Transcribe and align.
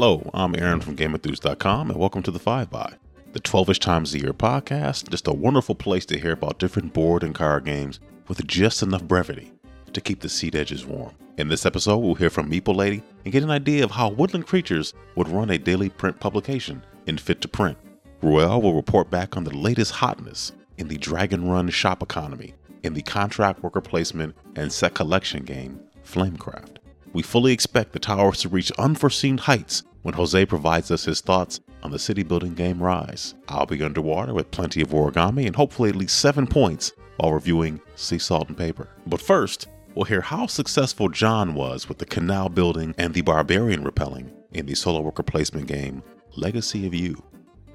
Hello, 0.00 0.30
I'm 0.32 0.54
Aaron 0.54 0.80
from 0.80 0.94
GameEnthuse.com, 0.94 1.90
and 1.90 1.98
welcome 1.98 2.22
to 2.22 2.30
the 2.30 2.38
Five 2.38 2.70
By, 2.70 2.94
the 3.32 3.40
12ish 3.40 3.80
times 3.80 4.14
a 4.14 4.20
year 4.20 4.32
podcast. 4.32 5.10
Just 5.10 5.26
a 5.26 5.32
wonderful 5.32 5.74
place 5.74 6.06
to 6.06 6.20
hear 6.20 6.30
about 6.30 6.60
different 6.60 6.92
board 6.92 7.24
and 7.24 7.34
card 7.34 7.64
games 7.64 7.98
with 8.28 8.46
just 8.46 8.80
enough 8.80 9.02
brevity 9.02 9.50
to 9.92 10.00
keep 10.00 10.20
the 10.20 10.28
seat 10.28 10.54
edges 10.54 10.86
warm. 10.86 11.16
In 11.36 11.48
this 11.48 11.66
episode, 11.66 11.96
we'll 11.96 12.14
hear 12.14 12.30
from 12.30 12.48
Meeple 12.48 12.76
Lady 12.76 13.02
and 13.24 13.32
get 13.32 13.42
an 13.42 13.50
idea 13.50 13.82
of 13.82 13.90
how 13.90 14.10
Woodland 14.10 14.46
Creatures 14.46 14.94
would 15.16 15.26
run 15.26 15.50
a 15.50 15.58
daily 15.58 15.88
print 15.88 16.20
publication 16.20 16.84
in 17.08 17.18
Fit 17.18 17.40
to 17.40 17.48
Print. 17.48 17.76
Ruel 18.22 18.62
will 18.62 18.74
report 18.74 19.10
back 19.10 19.36
on 19.36 19.42
the 19.42 19.56
latest 19.56 19.90
hotness 19.90 20.52
in 20.76 20.86
the 20.86 20.98
Dragon 20.98 21.48
Run 21.48 21.70
shop 21.70 22.04
economy 22.04 22.54
in 22.84 22.94
the 22.94 23.02
contract 23.02 23.64
worker 23.64 23.80
placement 23.80 24.36
and 24.54 24.72
set 24.72 24.94
collection 24.94 25.42
game 25.42 25.80
Flamecraft. 26.04 26.76
We 27.12 27.22
fully 27.22 27.52
expect 27.52 27.92
the 27.92 27.98
towers 27.98 28.40
to 28.40 28.48
reach 28.48 28.70
unforeseen 28.72 29.38
heights 29.38 29.82
when 30.02 30.14
Jose 30.14 30.46
provides 30.46 30.90
us 30.90 31.04
his 31.04 31.20
thoughts 31.20 31.60
on 31.82 31.90
the 31.90 31.98
city 31.98 32.22
building 32.22 32.54
game 32.54 32.82
Rise. 32.82 33.34
I'll 33.48 33.66
be 33.66 33.82
underwater 33.82 34.34
with 34.34 34.50
plenty 34.50 34.80
of 34.80 34.90
origami 34.90 35.46
and 35.46 35.56
hopefully 35.56 35.90
at 35.90 35.96
least 35.96 36.20
seven 36.20 36.46
points 36.46 36.92
while 37.16 37.32
reviewing 37.32 37.80
Sea 37.96 38.18
Salt 38.18 38.48
and 38.48 38.56
Paper. 38.56 38.88
But 39.06 39.20
first, 39.20 39.68
we'll 39.94 40.04
hear 40.04 40.20
how 40.20 40.46
successful 40.46 41.08
John 41.08 41.54
was 41.54 41.88
with 41.88 41.98
the 41.98 42.06
canal 42.06 42.48
building 42.48 42.94
and 42.98 43.14
the 43.14 43.22
barbarian 43.22 43.84
repelling 43.84 44.32
in 44.52 44.66
the 44.66 44.74
solo 44.74 45.00
worker 45.00 45.22
placement 45.22 45.66
game 45.66 46.02
Legacy 46.36 46.86
of 46.86 46.94
Yu. 46.94 47.22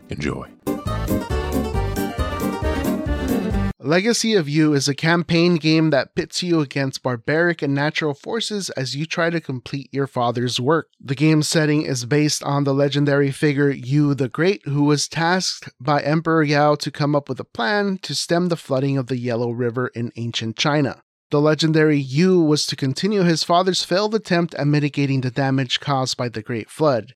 Enjoy. 0.10 0.48
Legacy 3.86 4.34
of 4.34 4.48
Yu 4.48 4.74
is 4.74 4.88
a 4.88 4.96
campaign 4.96 5.56
game 5.56 5.90
that 5.90 6.16
pits 6.16 6.42
you 6.42 6.62
against 6.62 7.04
barbaric 7.04 7.62
and 7.62 7.76
natural 7.76 8.14
forces 8.14 8.70
as 8.70 8.96
you 8.96 9.06
try 9.06 9.30
to 9.30 9.42
complete 9.42 9.90
your 9.92 10.08
father's 10.08 10.58
work. 10.58 10.88
The 11.02 11.16
game's 11.16 11.50
setting 11.50 11.82
is 11.82 12.06
based 12.06 12.42
on 12.44 12.64
the 12.64 12.74
legendary 12.74 13.30
figure 13.30 13.70
Yu 13.70 14.16
the 14.16 14.30
Great, 14.30 14.62
who 14.64 14.86
was 14.86 15.10
tasked 15.10 15.68
by 15.82 16.02
Emperor 16.02 16.44
Yao 16.44 16.76
to 16.76 16.92
come 16.92 17.14
up 17.14 17.28
with 17.28 17.42
a 17.42 17.44
plan 17.44 17.98
to 18.04 18.16
stem 18.16 18.48
the 18.48 18.56
flooding 18.56 18.98
of 18.98 19.08
the 19.08 19.18
Yellow 19.18 19.52
River 19.52 19.88
in 19.90 20.14
ancient 20.16 20.56
China. 20.56 21.04
The 21.30 21.42
legendary 21.42 22.00
Yu 22.00 22.40
was 22.40 22.66
to 22.68 22.78
continue 22.78 23.24
his 23.24 23.44
father's 23.44 23.84
failed 23.84 24.16
attempt 24.16 24.56
at 24.56 24.66
mitigating 24.66 25.20
the 25.20 25.30
damage 25.30 25.82
caused 25.82 26.16
by 26.16 26.30
the 26.30 26.42
Great 26.42 26.70
Flood. 26.70 27.16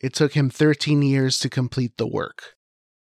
It 0.00 0.12
took 0.12 0.34
him 0.34 0.50
13 0.50 1.00
years 1.00 1.38
to 1.38 1.48
complete 1.48 1.96
the 1.96 2.06
work. 2.06 2.53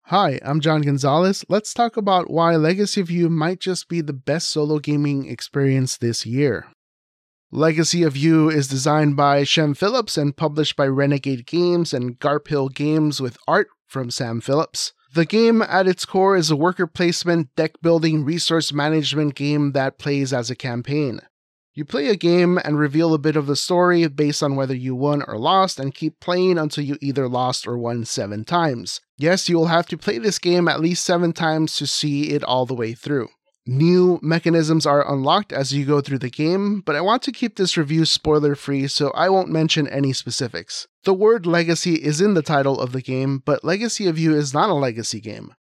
Hi, 0.08 0.38
I'm 0.44 0.60
John 0.60 0.82
Gonzalez. 0.82 1.46
Let's 1.48 1.72
talk 1.72 1.96
about 1.96 2.28
why 2.28 2.56
Legacy 2.56 3.00
of 3.00 3.10
Yu 3.10 3.30
might 3.30 3.58
just 3.58 3.88
be 3.88 4.02
the 4.02 4.12
best 4.12 4.50
solo 4.50 4.78
gaming 4.78 5.26
experience 5.26 5.96
this 5.96 6.26
year. 6.26 6.66
Legacy 7.50 8.02
of 8.02 8.14
Yu 8.14 8.50
is 8.50 8.68
designed 8.68 9.16
by 9.16 9.44
Shem 9.44 9.72
Phillips 9.72 10.18
and 10.18 10.36
published 10.36 10.76
by 10.76 10.86
Renegade 10.88 11.46
Games 11.46 11.94
and 11.94 12.18
Garphill 12.18 12.74
Games 12.74 13.22
with 13.22 13.38
art 13.48 13.68
from 13.86 14.10
Sam 14.10 14.42
Phillips. 14.42 14.92
The 15.14 15.24
game 15.24 15.62
at 15.62 15.88
its 15.88 16.04
core 16.04 16.36
is 16.36 16.50
a 16.50 16.56
worker 16.56 16.86
placement, 16.86 17.48
deck 17.56 17.80
building, 17.80 18.26
resource 18.26 18.74
management 18.74 19.34
game 19.34 19.72
that 19.72 19.96
plays 19.98 20.34
as 20.34 20.50
a 20.50 20.54
campaign. 20.54 21.20
You 21.72 21.86
play 21.86 22.08
a 22.08 22.14
game 22.14 22.58
and 22.62 22.78
reveal 22.78 23.14
a 23.14 23.18
bit 23.18 23.36
of 23.36 23.46
the 23.46 23.56
story 23.56 24.06
based 24.08 24.42
on 24.42 24.54
whether 24.54 24.76
you 24.76 24.94
won 24.94 25.22
or 25.26 25.38
lost, 25.38 25.80
and 25.80 25.94
keep 25.94 26.20
playing 26.20 26.58
until 26.58 26.84
you 26.84 26.98
either 27.00 27.26
lost 27.26 27.66
or 27.66 27.78
won 27.78 28.04
seven 28.04 28.44
times. 28.44 29.00
Yes, 29.16 29.48
you 29.48 29.56
will 29.56 29.66
have 29.66 29.86
to 29.86 29.98
play 29.98 30.18
this 30.18 30.38
game 30.38 30.68
at 30.68 30.80
least 30.80 31.04
seven 31.04 31.32
times 31.32 31.76
to 31.76 31.86
see 31.86 32.30
it 32.30 32.42
all 32.44 32.66
the 32.66 32.74
way 32.74 32.94
through. 32.94 33.28
New 33.66 34.18
mechanisms 34.22 34.84
are 34.84 35.10
unlocked 35.10 35.50
as 35.50 35.72
you 35.72 35.86
go 35.86 36.02
through 36.02 36.18
the 36.18 36.28
game, 36.28 36.80
but 36.80 36.94
I 36.94 37.00
want 37.00 37.22
to 37.22 37.32
keep 37.32 37.56
this 37.56 37.78
review 37.78 38.04
spoiler 38.04 38.54
free, 38.54 38.86
so 38.88 39.10
I 39.12 39.30
won't 39.30 39.48
mention 39.48 39.88
any 39.88 40.12
specifics. 40.12 40.86
The 41.04 41.14
word 41.14 41.46
legacy 41.46 41.94
is 41.94 42.20
in 42.20 42.34
the 42.34 42.42
title 42.42 42.78
of 42.78 42.92
the 42.92 43.00
game, 43.00 43.42
but 43.44 43.64
Legacy 43.64 44.06
of 44.06 44.18
Yu 44.18 44.34
is 44.34 44.52
not 44.52 44.68
a 44.68 44.74
legacy 44.74 45.18
game. 45.18 45.54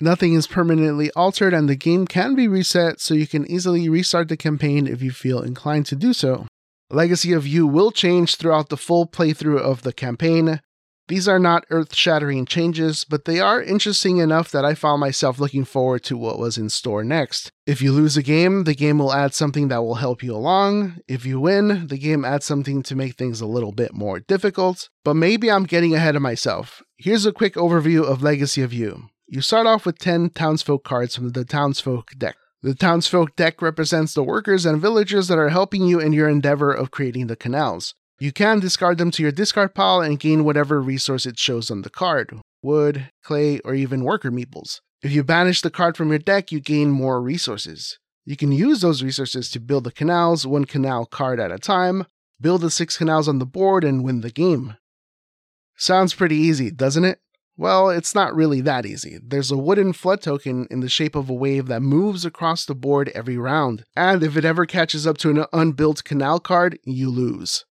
Nothing 0.00 0.34
is 0.34 0.48
permanently 0.48 1.10
altered, 1.12 1.54
and 1.54 1.68
the 1.68 1.76
game 1.76 2.06
can 2.06 2.34
be 2.34 2.48
reset 2.48 3.00
so 3.00 3.14
you 3.14 3.28
can 3.28 3.48
easily 3.48 3.88
restart 3.88 4.28
the 4.28 4.36
campaign 4.36 4.88
if 4.88 5.00
you 5.00 5.12
feel 5.12 5.40
inclined 5.40 5.86
to 5.86 5.96
do 5.96 6.12
so. 6.12 6.46
Legacy 6.90 7.32
of 7.32 7.46
Yu 7.46 7.66
will 7.66 7.92
change 7.92 8.34
throughout 8.34 8.68
the 8.70 8.76
full 8.76 9.06
playthrough 9.06 9.60
of 9.60 9.82
the 9.82 9.92
campaign. 9.92 10.60
These 11.08 11.28
are 11.28 11.38
not 11.38 11.66
earth 11.70 11.94
shattering 11.94 12.46
changes, 12.46 13.04
but 13.04 13.26
they 13.26 13.38
are 13.38 13.62
interesting 13.62 14.18
enough 14.18 14.50
that 14.50 14.64
I 14.64 14.74
found 14.74 15.00
myself 15.00 15.38
looking 15.38 15.64
forward 15.64 16.02
to 16.04 16.16
what 16.16 16.38
was 16.38 16.58
in 16.58 16.68
store 16.68 17.04
next. 17.04 17.52
If 17.64 17.80
you 17.80 17.92
lose 17.92 18.16
a 18.16 18.22
game, 18.22 18.64
the 18.64 18.74
game 18.74 18.98
will 18.98 19.12
add 19.12 19.32
something 19.32 19.68
that 19.68 19.82
will 19.82 19.96
help 19.96 20.24
you 20.24 20.34
along. 20.34 21.00
If 21.06 21.24
you 21.24 21.38
win, 21.38 21.86
the 21.86 21.98
game 21.98 22.24
adds 22.24 22.44
something 22.44 22.82
to 22.82 22.96
make 22.96 23.14
things 23.14 23.40
a 23.40 23.46
little 23.46 23.70
bit 23.70 23.94
more 23.94 24.18
difficult. 24.18 24.88
But 25.04 25.14
maybe 25.14 25.48
I'm 25.48 25.64
getting 25.64 25.94
ahead 25.94 26.16
of 26.16 26.22
myself. 26.22 26.82
Here's 26.96 27.24
a 27.24 27.32
quick 27.32 27.54
overview 27.54 28.04
of 28.04 28.22
Legacy 28.22 28.62
of 28.62 28.72
Yu. 28.72 29.08
You 29.28 29.40
start 29.40 29.66
off 29.66 29.86
with 29.86 29.98
10 29.98 30.30
townsfolk 30.30 30.82
cards 30.82 31.14
from 31.14 31.30
the 31.30 31.44
townsfolk 31.44 32.12
deck. 32.18 32.36
The 32.62 32.74
townsfolk 32.74 33.36
deck 33.36 33.62
represents 33.62 34.14
the 34.14 34.24
workers 34.24 34.66
and 34.66 34.80
villagers 34.80 35.28
that 35.28 35.38
are 35.38 35.50
helping 35.50 35.84
you 35.84 36.00
in 36.00 36.12
your 36.12 36.28
endeavor 36.28 36.72
of 36.72 36.90
creating 36.90 37.28
the 37.28 37.36
canals. 37.36 37.94
You 38.18 38.32
can 38.32 38.60
discard 38.60 38.96
them 38.96 39.10
to 39.10 39.22
your 39.22 39.30
discard 39.30 39.74
pile 39.74 40.00
and 40.00 40.18
gain 40.18 40.44
whatever 40.44 40.80
resource 40.80 41.26
it 41.26 41.38
shows 41.38 41.70
on 41.70 41.82
the 41.82 41.90
card 41.90 42.40
wood, 42.62 43.10
clay, 43.22 43.60
or 43.60 43.74
even 43.74 44.02
worker 44.02 44.32
meeples. 44.32 44.80
If 45.02 45.12
you 45.12 45.22
banish 45.22 45.60
the 45.60 45.70
card 45.70 45.96
from 45.96 46.08
your 46.08 46.18
deck, 46.18 46.50
you 46.50 46.58
gain 46.58 46.90
more 46.90 47.20
resources. 47.20 47.98
You 48.24 48.36
can 48.36 48.50
use 48.50 48.80
those 48.80 49.04
resources 49.04 49.50
to 49.50 49.60
build 49.60 49.84
the 49.84 49.92
canals 49.92 50.46
one 50.46 50.64
canal 50.64 51.06
card 51.06 51.38
at 51.38 51.52
a 51.52 51.58
time, 51.58 52.06
build 52.40 52.62
the 52.62 52.70
six 52.70 52.96
canals 52.96 53.28
on 53.28 53.38
the 53.38 53.46
board, 53.46 53.84
and 53.84 54.02
win 54.02 54.22
the 54.22 54.30
game. 54.30 54.76
Sounds 55.76 56.14
pretty 56.14 56.36
easy, 56.36 56.70
doesn't 56.70 57.04
it? 57.04 57.20
Well, 57.56 57.90
it's 57.90 58.14
not 58.14 58.34
really 58.34 58.62
that 58.62 58.84
easy. 58.84 59.18
There's 59.22 59.50
a 59.50 59.58
wooden 59.58 59.92
flood 59.92 60.22
token 60.22 60.66
in 60.70 60.80
the 60.80 60.88
shape 60.88 61.14
of 61.14 61.30
a 61.30 61.34
wave 61.34 61.66
that 61.66 61.82
moves 61.82 62.24
across 62.24 62.64
the 62.64 62.74
board 62.74 63.12
every 63.14 63.36
round, 63.36 63.84
and 63.94 64.22
if 64.22 64.36
it 64.36 64.44
ever 64.44 64.66
catches 64.66 65.06
up 65.06 65.18
to 65.18 65.30
an 65.30 65.44
unbuilt 65.52 66.02
canal 66.02 66.40
card, 66.40 66.78
you 66.84 67.10
lose. 67.10 67.64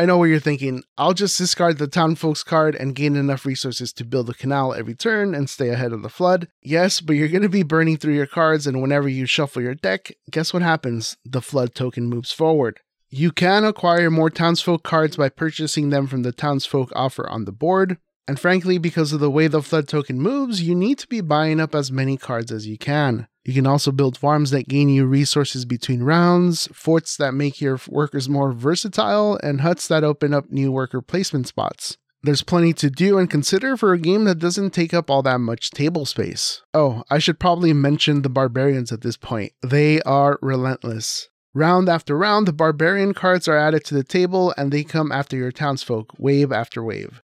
I 0.00 0.06
know 0.06 0.16
what 0.16 0.26
you're 0.26 0.38
thinking. 0.38 0.84
I'll 0.96 1.12
just 1.12 1.36
discard 1.36 1.78
the 1.78 1.88
townfolk's 1.88 2.44
card 2.44 2.76
and 2.76 2.94
gain 2.94 3.16
enough 3.16 3.44
resources 3.44 3.92
to 3.94 4.04
build 4.04 4.30
a 4.30 4.34
canal 4.34 4.72
every 4.72 4.94
turn 4.94 5.34
and 5.34 5.50
stay 5.50 5.70
ahead 5.70 5.92
of 5.92 6.02
the 6.02 6.08
flood. 6.08 6.46
Yes, 6.62 7.00
but 7.00 7.14
you're 7.14 7.26
going 7.26 7.42
to 7.42 7.48
be 7.48 7.64
burning 7.64 7.96
through 7.96 8.14
your 8.14 8.26
cards, 8.26 8.68
and 8.68 8.80
whenever 8.80 9.08
you 9.08 9.26
shuffle 9.26 9.60
your 9.60 9.74
deck, 9.74 10.12
guess 10.30 10.54
what 10.54 10.62
happens? 10.62 11.16
The 11.24 11.42
flood 11.42 11.74
token 11.74 12.06
moves 12.06 12.30
forward. 12.30 12.78
You 13.10 13.32
can 13.32 13.64
acquire 13.64 14.08
more 14.08 14.30
townsfolk 14.30 14.84
cards 14.84 15.16
by 15.16 15.30
purchasing 15.30 15.90
them 15.90 16.06
from 16.06 16.22
the 16.22 16.30
townsfolk 16.30 16.92
offer 16.94 17.28
on 17.28 17.44
the 17.44 17.52
board, 17.52 17.98
and 18.28 18.38
frankly, 18.38 18.76
because 18.76 19.14
of 19.14 19.20
the 19.20 19.30
way 19.30 19.48
the 19.48 19.62
Flood 19.62 19.88
token 19.88 20.20
moves, 20.20 20.60
you 20.60 20.74
need 20.74 20.98
to 20.98 21.08
be 21.08 21.22
buying 21.22 21.58
up 21.58 21.74
as 21.74 21.90
many 21.90 22.18
cards 22.18 22.52
as 22.52 22.66
you 22.66 22.76
can. 22.76 23.26
You 23.48 23.54
can 23.54 23.66
also 23.66 23.92
build 23.92 24.18
farms 24.18 24.50
that 24.50 24.68
gain 24.68 24.90
you 24.90 25.06
resources 25.06 25.64
between 25.64 26.02
rounds, 26.02 26.68
forts 26.74 27.16
that 27.16 27.32
make 27.32 27.62
your 27.62 27.80
workers 27.88 28.28
more 28.28 28.52
versatile, 28.52 29.40
and 29.42 29.62
huts 29.62 29.88
that 29.88 30.04
open 30.04 30.34
up 30.34 30.50
new 30.50 30.70
worker 30.70 31.00
placement 31.00 31.48
spots. 31.48 31.96
There's 32.22 32.42
plenty 32.42 32.74
to 32.74 32.90
do 32.90 33.16
and 33.16 33.30
consider 33.30 33.78
for 33.78 33.94
a 33.94 33.98
game 33.98 34.24
that 34.24 34.38
doesn't 34.38 34.72
take 34.72 34.92
up 34.92 35.08
all 35.08 35.22
that 35.22 35.40
much 35.40 35.70
table 35.70 36.04
space. 36.04 36.60
Oh, 36.74 37.04
I 37.08 37.18
should 37.18 37.40
probably 37.40 37.72
mention 37.72 38.20
the 38.20 38.28
barbarians 38.28 38.92
at 38.92 39.00
this 39.00 39.16
point. 39.16 39.54
They 39.62 40.02
are 40.02 40.38
relentless. 40.42 41.30
Round 41.54 41.88
after 41.88 42.18
round, 42.18 42.46
the 42.46 42.52
barbarian 42.52 43.14
cards 43.14 43.48
are 43.48 43.56
added 43.56 43.82
to 43.86 43.94
the 43.94 44.04
table 44.04 44.52
and 44.58 44.70
they 44.70 44.84
come 44.84 45.10
after 45.10 45.38
your 45.38 45.52
townsfolk, 45.52 46.12
wave 46.18 46.52
after 46.52 46.84
wave. 46.84 47.22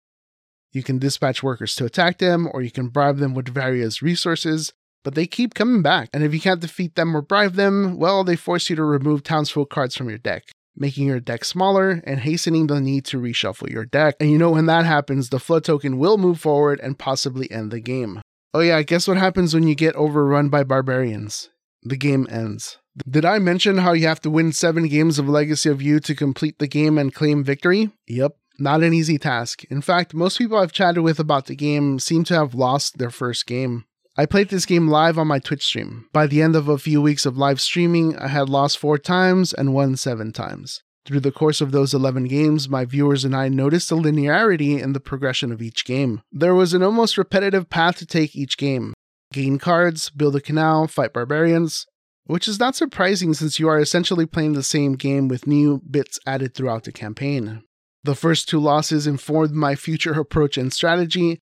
You 0.73 0.83
can 0.83 0.99
dispatch 0.99 1.41
workers 1.41 1.75
to 1.75 1.85
attack 1.85 2.17
them, 2.17 2.49
or 2.53 2.61
you 2.61 2.71
can 2.71 2.89
bribe 2.89 3.17
them 3.17 3.33
with 3.33 3.47
various 3.47 4.01
resources, 4.01 4.73
but 5.03 5.15
they 5.15 5.25
keep 5.25 5.53
coming 5.53 5.81
back. 5.81 6.09
And 6.13 6.23
if 6.23 6.33
you 6.33 6.39
can't 6.39 6.59
defeat 6.59 6.95
them 6.95 7.15
or 7.15 7.21
bribe 7.21 7.53
them, 7.53 7.97
well, 7.97 8.23
they 8.23 8.35
force 8.35 8.69
you 8.69 8.75
to 8.75 8.83
remove 8.83 9.23
townsfolk 9.23 9.69
cards 9.69 9.95
from 9.95 10.09
your 10.09 10.17
deck, 10.17 10.43
making 10.75 11.07
your 11.07 11.19
deck 11.19 11.45
smaller 11.45 12.01
and 12.05 12.19
hastening 12.19 12.67
the 12.67 12.81
need 12.81 13.05
to 13.05 13.19
reshuffle 13.19 13.69
your 13.69 13.85
deck. 13.85 14.15
And 14.19 14.29
you 14.31 14.37
know, 14.37 14.51
when 14.51 14.65
that 14.67 14.85
happens, 14.85 15.29
the 15.29 15.39
flood 15.39 15.63
token 15.63 15.97
will 15.97 16.17
move 16.17 16.39
forward 16.39 16.79
and 16.81 16.99
possibly 16.99 17.49
end 17.51 17.71
the 17.71 17.79
game. 17.79 18.21
Oh, 18.53 18.61
yeah, 18.61 18.81
guess 18.81 19.07
what 19.07 19.17
happens 19.17 19.53
when 19.53 19.67
you 19.67 19.75
get 19.75 19.95
overrun 19.95 20.49
by 20.49 20.63
barbarians? 20.63 21.49
The 21.83 21.97
game 21.97 22.27
ends. 22.29 22.79
Did 23.07 23.23
I 23.23 23.39
mention 23.39 23.77
how 23.77 23.93
you 23.93 24.07
have 24.07 24.21
to 24.21 24.29
win 24.29 24.51
seven 24.51 24.87
games 24.87 25.19
of 25.19 25.29
Legacy 25.29 25.69
of 25.69 25.81
Yu 25.81 25.99
to 26.01 26.15
complete 26.15 26.59
the 26.59 26.67
game 26.67 26.97
and 26.97 27.13
claim 27.13 27.43
victory? 27.43 27.91
Yep, 28.07 28.35
not 28.57 28.83
an 28.83 28.93
easy 28.93 29.17
task. 29.17 29.63
In 29.65 29.81
fact, 29.81 30.13
most 30.13 30.37
people 30.37 30.57
I've 30.57 30.73
chatted 30.73 31.03
with 31.03 31.19
about 31.19 31.45
the 31.45 31.55
game 31.55 31.99
seem 31.99 32.23
to 32.25 32.33
have 32.33 32.55
lost 32.55 32.97
their 32.97 33.11
first 33.11 33.45
game. 33.45 33.85
I 34.19 34.25
played 34.25 34.49
this 34.49 34.65
game 34.65 34.89
live 34.89 35.17
on 35.17 35.27
my 35.27 35.39
Twitch 35.39 35.63
stream. 35.65 36.09
By 36.11 36.27
the 36.27 36.41
end 36.41 36.53
of 36.53 36.67
a 36.67 36.77
few 36.77 37.01
weeks 37.01 37.25
of 37.25 37.37
live 37.37 37.61
streaming, 37.61 38.17
I 38.17 38.27
had 38.27 38.49
lost 38.49 38.77
four 38.77 38.97
times 38.97 39.53
and 39.53 39.73
won 39.73 39.95
seven 39.95 40.33
times. 40.33 40.83
Through 41.05 41.21
the 41.21 41.31
course 41.31 41.61
of 41.61 41.71
those 41.71 41.93
11 41.93 42.25
games, 42.25 42.67
my 42.67 42.83
viewers 42.83 43.23
and 43.23 43.33
I 43.33 43.47
noticed 43.47 43.93
a 43.93 43.95
linearity 43.95 44.77
in 44.77 44.91
the 44.91 44.99
progression 44.99 45.53
of 45.53 45.61
each 45.61 45.85
game. 45.85 46.21
There 46.33 46.53
was 46.53 46.73
an 46.73 46.83
almost 46.83 47.17
repetitive 47.17 47.69
path 47.69 47.95
to 47.99 48.05
take 48.05 48.35
each 48.35 48.57
game 48.57 48.93
gain 49.31 49.57
cards, 49.57 50.09
build 50.09 50.35
a 50.35 50.41
canal, 50.41 50.87
fight 50.87 51.13
barbarians, 51.13 51.85
which 52.25 52.45
is 52.45 52.59
not 52.59 52.75
surprising 52.75 53.33
since 53.33 53.57
you 53.57 53.69
are 53.69 53.79
essentially 53.79 54.25
playing 54.25 54.51
the 54.51 54.63
same 54.63 54.95
game 54.95 55.29
with 55.29 55.47
new 55.47 55.81
bits 55.89 56.19
added 56.27 56.53
throughout 56.53 56.83
the 56.83 56.91
campaign. 56.91 57.63
The 58.03 58.15
first 58.15 58.49
two 58.49 58.59
losses 58.59 59.07
informed 59.07 59.53
my 59.53 59.75
future 59.75 60.11
approach 60.19 60.57
and 60.57 60.73
strategy. 60.73 61.39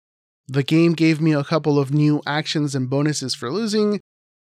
The 0.48 0.64
game 0.64 0.94
gave 0.94 1.20
me 1.20 1.34
a 1.34 1.44
couple 1.44 1.78
of 1.78 1.94
new 1.94 2.22
actions 2.26 2.74
and 2.74 2.90
bonuses 2.90 3.36
for 3.36 3.52
losing, 3.52 4.00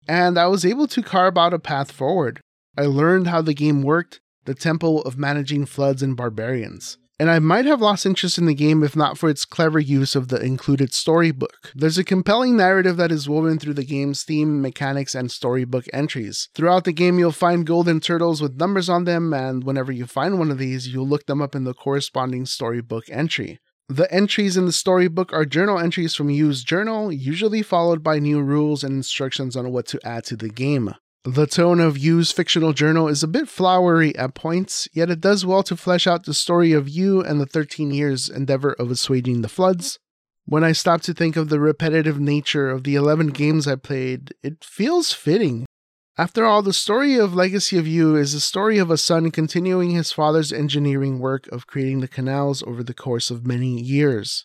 and 0.06 0.38
I 0.38 0.46
was 0.46 0.64
able 0.64 0.86
to 0.88 1.02
carve 1.02 1.38
out 1.38 1.54
a 1.54 1.58
path 1.58 1.90
forward. 1.90 2.40
I 2.76 2.82
learned 2.82 3.28
how 3.28 3.40
the 3.40 3.54
game 3.54 3.82
worked, 3.82 4.20
the 4.44 4.54
tempo 4.54 4.98
of 4.98 5.16
managing 5.16 5.64
floods 5.64 6.02
and 6.02 6.16
barbarians. 6.16 6.98
And 7.18 7.30
I 7.30 7.38
might 7.38 7.64
have 7.64 7.80
lost 7.80 8.04
interest 8.04 8.36
in 8.36 8.44
the 8.44 8.52
game 8.52 8.82
if 8.82 8.94
not 8.94 9.16
for 9.16 9.30
its 9.30 9.46
clever 9.46 9.78
use 9.78 10.14
of 10.14 10.28
the 10.28 10.36
included 10.36 10.92
storybook. 10.92 11.72
There's 11.74 11.96
a 11.96 12.04
compelling 12.04 12.58
narrative 12.58 12.98
that 12.98 13.10
is 13.10 13.26
woven 13.26 13.58
through 13.58 13.72
the 13.72 13.86
game's 13.86 14.22
theme, 14.22 14.60
mechanics, 14.60 15.14
and 15.14 15.30
storybook 15.30 15.86
entries. 15.94 16.50
Throughout 16.54 16.84
the 16.84 16.92
game, 16.92 17.18
you'll 17.18 17.32
find 17.32 17.66
golden 17.66 18.00
turtles 18.00 18.42
with 18.42 18.60
numbers 18.60 18.90
on 18.90 19.04
them, 19.04 19.32
and 19.32 19.64
whenever 19.64 19.92
you 19.92 20.04
find 20.04 20.38
one 20.38 20.50
of 20.50 20.58
these, 20.58 20.88
you'll 20.88 21.08
look 21.08 21.24
them 21.24 21.40
up 21.40 21.54
in 21.54 21.64
the 21.64 21.72
corresponding 21.72 22.44
storybook 22.44 23.04
entry. 23.08 23.60
The 23.88 24.12
entries 24.12 24.56
in 24.56 24.66
the 24.66 24.72
storybook 24.72 25.32
are 25.32 25.44
journal 25.44 25.78
entries 25.78 26.16
from 26.16 26.28
Yu's 26.28 26.64
journal, 26.64 27.12
usually 27.12 27.62
followed 27.62 28.02
by 28.02 28.18
new 28.18 28.42
rules 28.42 28.82
and 28.82 28.92
instructions 28.92 29.54
on 29.54 29.70
what 29.70 29.86
to 29.86 30.00
add 30.04 30.24
to 30.24 30.36
the 30.36 30.48
game. 30.48 30.94
The 31.22 31.46
tone 31.46 31.78
of 31.78 31.96
Yu's 31.96 32.32
fictional 32.32 32.72
journal 32.72 33.06
is 33.06 33.22
a 33.22 33.28
bit 33.28 33.48
flowery 33.48 34.14
at 34.16 34.34
points, 34.34 34.88
yet 34.92 35.08
it 35.08 35.20
does 35.20 35.46
well 35.46 35.62
to 35.62 35.76
flesh 35.76 36.08
out 36.08 36.24
the 36.24 36.34
story 36.34 36.72
of 36.72 36.88
Yu 36.88 37.20
and 37.20 37.40
the 37.40 37.46
13 37.46 37.92
years' 37.92 38.28
endeavor 38.28 38.72
of 38.72 38.90
assuaging 38.90 39.42
the 39.42 39.48
floods. 39.48 40.00
When 40.46 40.64
I 40.64 40.72
stop 40.72 41.02
to 41.02 41.14
think 41.14 41.36
of 41.36 41.48
the 41.48 41.60
repetitive 41.60 42.18
nature 42.18 42.70
of 42.70 42.82
the 42.82 42.96
11 42.96 43.28
games 43.28 43.68
I 43.68 43.76
played, 43.76 44.34
it 44.42 44.64
feels 44.64 45.12
fitting. 45.12 45.64
After 46.18 46.46
all, 46.46 46.62
the 46.62 46.72
story 46.72 47.16
of 47.16 47.34
Legacy 47.34 47.76
of 47.76 47.86
Yu 47.86 48.16
is 48.16 48.32
the 48.32 48.40
story 48.40 48.78
of 48.78 48.90
a 48.90 48.96
son 48.96 49.30
continuing 49.30 49.90
his 49.90 50.12
father's 50.12 50.50
engineering 50.50 51.18
work 51.18 51.46
of 51.48 51.66
creating 51.66 52.00
the 52.00 52.08
canals 52.08 52.62
over 52.62 52.82
the 52.82 52.94
course 52.94 53.30
of 53.30 53.46
many 53.46 53.78
years. 53.78 54.42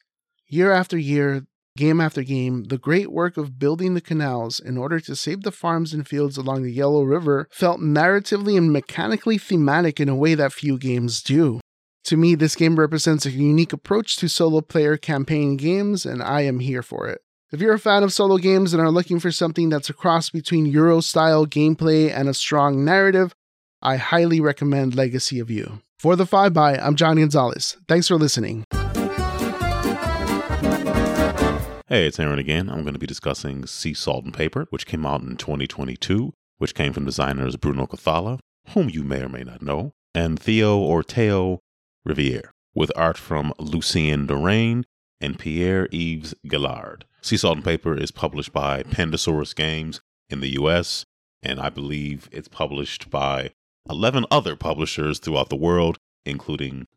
Year 0.49 0.73
after 0.73 0.97
year, 0.97 1.45
game 1.77 2.01
after 2.01 2.23
game, 2.23 2.65
the 2.65 2.77
great 2.77 3.09
work 3.09 3.37
of 3.37 3.57
building 3.57 3.93
the 3.93 4.01
canals 4.01 4.59
in 4.59 4.77
order 4.77 4.99
to 4.99 5.15
save 5.15 5.43
the 5.43 5.51
farms 5.51 5.93
and 5.93 6.05
fields 6.05 6.35
along 6.35 6.63
the 6.63 6.73
Yellow 6.73 7.03
River 7.03 7.47
felt 7.51 7.79
narratively 7.79 8.57
and 8.57 8.73
mechanically 8.73 9.37
thematic 9.37 10.01
in 10.01 10.09
a 10.09 10.15
way 10.15 10.35
that 10.35 10.51
few 10.51 10.77
games 10.77 11.23
do. 11.23 11.61
To 12.03 12.17
me, 12.17 12.35
this 12.35 12.57
game 12.57 12.77
represents 12.77 13.25
a 13.25 13.31
unique 13.31 13.71
approach 13.71 14.17
to 14.17 14.27
solo 14.27 14.59
player 14.59 14.97
campaign 14.97 15.55
games, 15.55 16.05
and 16.05 16.21
I 16.21 16.41
am 16.41 16.59
here 16.59 16.83
for 16.83 17.07
it. 17.07 17.21
If 17.53 17.59
you're 17.59 17.73
a 17.73 17.79
fan 17.79 18.03
of 18.03 18.13
solo 18.13 18.37
games 18.37 18.73
and 18.73 18.81
are 18.81 18.89
looking 18.89 19.19
for 19.19 19.29
something 19.29 19.67
that's 19.67 19.89
a 19.89 19.93
cross 19.93 20.29
between 20.29 20.65
Euro 20.67 21.01
style 21.01 21.45
gameplay 21.45 22.09
and 22.09 22.29
a 22.29 22.33
strong 22.33 22.85
narrative, 22.85 23.35
I 23.81 23.97
highly 23.97 24.39
recommend 24.39 24.95
Legacy 24.95 25.37
of 25.37 25.51
Yu. 25.51 25.81
For 25.99 26.15
the 26.15 26.25
5 26.25 26.53
by, 26.53 26.77
I'm 26.77 26.95
John 26.95 27.17
Gonzalez. 27.17 27.75
Thanks 27.89 28.07
for 28.07 28.15
listening. 28.15 28.63
Hey, 31.89 32.07
it's 32.07 32.21
Aaron 32.21 32.39
again. 32.39 32.69
I'm 32.69 32.83
going 32.83 32.93
to 32.93 32.99
be 32.99 33.05
discussing 33.05 33.65
Sea 33.65 33.95
Salt 33.95 34.23
and 34.23 34.33
Paper, 34.33 34.65
which 34.69 34.85
came 34.85 35.05
out 35.05 35.21
in 35.21 35.35
2022, 35.35 36.31
which 36.57 36.73
came 36.73 36.93
from 36.93 37.03
designers 37.03 37.57
Bruno 37.57 37.85
Cathala, 37.85 38.39
whom 38.69 38.89
you 38.89 39.03
may 39.03 39.23
or 39.23 39.29
may 39.29 39.43
not 39.43 39.61
know, 39.61 39.91
and 40.15 40.39
Theo 40.39 40.77
or 40.77 41.03
Theo 41.03 41.59
Riviere, 42.05 42.53
with 42.73 42.93
art 42.95 43.17
from 43.17 43.51
Lucien 43.59 44.25
Dorain 44.25 44.85
and 45.19 45.37
Pierre 45.37 45.89
Yves 45.91 46.33
Gillard. 46.49 47.03
Sea 47.23 47.37
Salt 47.37 47.57
and 47.57 47.65
Paper 47.65 47.95
is 47.95 48.11
published 48.11 48.51
by 48.51 48.83
Pandasaurus 48.83 49.55
Games 49.55 50.01
in 50.29 50.39
the 50.39 50.53
US, 50.59 51.05
and 51.43 51.59
I 51.59 51.69
believe 51.69 52.27
it's 52.31 52.47
published 52.47 53.09
by 53.09 53.51
11 53.89 54.25
other 54.31 54.55
publishers 54.55 55.19
throughout 55.19 55.49
the 55.49 55.55
world, 55.55 55.97
including 56.25 56.87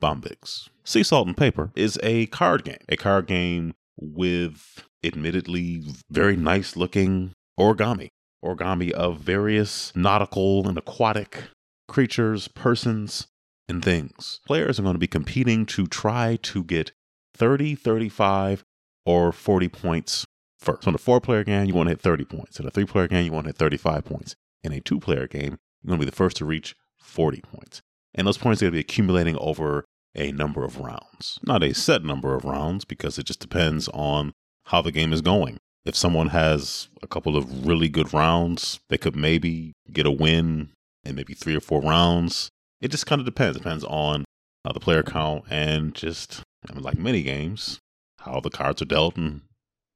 Bombyx. 0.00 0.68
Sea 0.84 1.02
Salt 1.02 1.26
and 1.26 1.36
Paper 1.36 1.72
is 1.74 1.98
a 2.02 2.26
card 2.26 2.64
game, 2.64 2.78
a 2.88 2.96
card 2.96 3.26
game 3.26 3.74
with 3.98 4.84
admittedly 5.04 5.82
very 6.10 6.36
nice 6.36 6.76
looking 6.76 7.32
origami. 7.58 8.08
Origami 8.44 8.90
of 8.92 9.18
various 9.18 9.94
nautical 9.94 10.68
and 10.68 10.78
aquatic 10.78 11.44
creatures, 11.88 12.48
persons, 12.48 13.26
and 13.68 13.84
things. 13.84 14.40
Players 14.46 14.78
are 14.78 14.82
going 14.82 14.94
to 14.94 14.98
be 14.98 15.06
competing 15.06 15.66
to 15.66 15.86
try 15.86 16.38
to 16.42 16.62
get 16.62 16.92
30, 17.34 17.74
35, 17.74 18.64
or 19.06 19.32
40 19.32 19.68
points 19.68 20.26
first. 20.58 20.82
So 20.82 20.90
in 20.90 20.94
a 20.94 20.98
four 20.98 21.20
player 21.20 21.44
game, 21.44 21.64
you 21.66 21.74
want 21.74 21.86
to 21.86 21.92
hit 21.92 22.00
30 22.00 22.24
points. 22.24 22.60
In 22.60 22.66
a 22.66 22.70
three 22.70 22.84
player 22.84 23.08
game, 23.08 23.24
you 23.24 23.32
want 23.32 23.44
to 23.44 23.50
hit 23.50 23.56
35 23.56 24.04
points. 24.04 24.34
In 24.62 24.72
a 24.72 24.80
two 24.80 25.00
player 25.00 25.26
game, 25.26 25.56
you're 25.82 25.88
going 25.88 26.00
to 26.00 26.06
be 26.06 26.10
the 26.10 26.16
first 26.16 26.36
to 26.38 26.44
reach 26.44 26.74
40 26.98 27.40
points. 27.40 27.80
And 28.14 28.26
those 28.26 28.38
points 28.38 28.60
are 28.60 28.66
going 28.66 28.72
to 28.72 28.76
be 28.76 28.80
accumulating 28.80 29.36
over 29.38 29.84
a 30.14 30.32
number 30.32 30.64
of 30.64 30.80
rounds. 30.80 31.38
Not 31.44 31.62
a 31.62 31.74
set 31.74 32.02
number 32.02 32.34
of 32.34 32.44
rounds 32.44 32.84
because 32.84 33.18
it 33.18 33.26
just 33.26 33.40
depends 33.40 33.88
on 33.88 34.32
how 34.64 34.82
the 34.82 34.92
game 34.92 35.12
is 35.12 35.20
going. 35.20 35.58
If 35.84 35.94
someone 35.94 36.28
has 36.28 36.88
a 37.02 37.06
couple 37.06 37.36
of 37.36 37.66
really 37.66 37.88
good 37.88 38.12
rounds, 38.12 38.80
they 38.88 38.98
could 38.98 39.14
maybe 39.14 39.74
get 39.92 40.06
a 40.06 40.10
win 40.10 40.70
in 41.04 41.14
maybe 41.14 41.34
three 41.34 41.54
or 41.54 41.60
four 41.60 41.80
rounds. 41.80 42.48
It 42.80 42.90
just 42.90 43.06
kind 43.06 43.20
of 43.20 43.24
depends. 43.24 43.56
Depends 43.56 43.84
on 43.84 44.24
uh, 44.64 44.72
the 44.72 44.80
player 44.80 45.04
count 45.04 45.44
and 45.48 45.94
just, 45.94 46.42
I 46.68 46.74
mean, 46.74 46.82
like 46.82 46.98
many 46.98 47.22
games, 47.22 47.78
how 48.26 48.40
the 48.40 48.50
cards 48.50 48.82
are 48.82 48.86
dealt 48.86 49.16
and, 49.16 49.40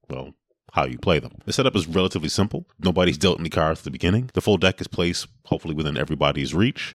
well, 0.08 0.34
how 0.72 0.86
you 0.86 0.98
play 0.98 1.18
them. 1.18 1.32
The 1.44 1.52
setup 1.52 1.76
is 1.76 1.86
relatively 1.86 2.28
simple. 2.28 2.66
Nobody's 2.78 3.18
dealt 3.18 3.40
any 3.40 3.50
cards 3.50 3.80
at 3.80 3.84
the 3.84 3.90
beginning. 3.90 4.30
The 4.34 4.40
full 4.40 4.56
deck 4.56 4.80
is 4.80 4.88
placed 4.88 5.26
hopefully 5.46 5.74
within 5.74 5.96
everybody's 5.96 6.54
reach, 6.54 6.92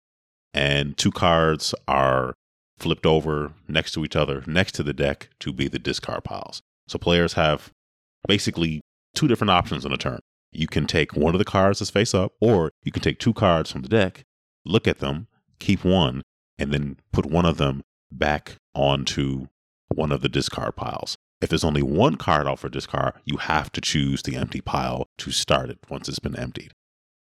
and 0.52 0.96
two 0.96 1.12
cards 1.12 1.74
are 1.86 2.34
flipped 2.78 3.06
over 3.06 3.52
next 3.68 3.92
to 3.92 4.04
each 4.04 4.16
other, 4.16 4.42
next 4.46 4.72
to 4.72 4.82
the 4.82 4.92
deck 4.92 5.28
to 5.40 5.52
be 5.52 5.68
the 5.68 5.78
discard 5.78 6.24
piles. 6.24 6.60
So 6.88 6.98
players 6.98 7.34
have 7.34 7.70
basically 8.26 8.80
two 9.14 9.28
different 9.28 9.50
options 9.50 9.86
on 9.86 9.92
a 9.92 9.96
turn. 9.96 10.18
You 10.50 10.66
can 10.66 10.86
take 10.86 11.14
one 11.14 11.34
of 11.34 11.38
the 11.38 11.44
cards 11.44 11.78
that's 11.78 11.90
face 11.90 12.12
up, 12.14 12.32
or 12.40 12.70
you 12.82 12.90
can 12.90 13.02
take 13.02 13.18
two 13.18 13.32
cards 13.32 13.70
from 13.70 13.82
the 13.82 13.88
deck, 13.88 14.24
look 14.64 14.88
at 14.88 14.98
them, 14.98 15.28
keep 15.60 15.84
one, 15.84 16.22
and 16.58 16.72
then 16.72 16.96
put 17.12 17.26
one 17.26 17.46
of 17.46 17.56
them 17.56 17.82
back 18.10 18.56
onto 18.74 19.46
one 19.94 20.10
of 20.10 20.22
the 20.22 20.28
discard 20.28 20.74
piles. 20.74 21.16
If 21.40 21.48
there's 21.48 21.64
only 21.64 21.82
one 21.82 22.16
card 22.16 22.46
out 22.46 22.58
for 22.58 22.68
discard, 22.68 23.14
you 23.24 23.38
have 23.38 23.72
to 23.72 23.80
choose 23.80 24.22
the 24.22 24.36
empty 24.36 24.60
pile 24.60 25.06
to 25.18 25.30
start 25.30 25.70
it 25.70 25.78
once 25.88 26.08
it's 26.08 26.18
been 26.18 26.36
emptied. 26.36 26.72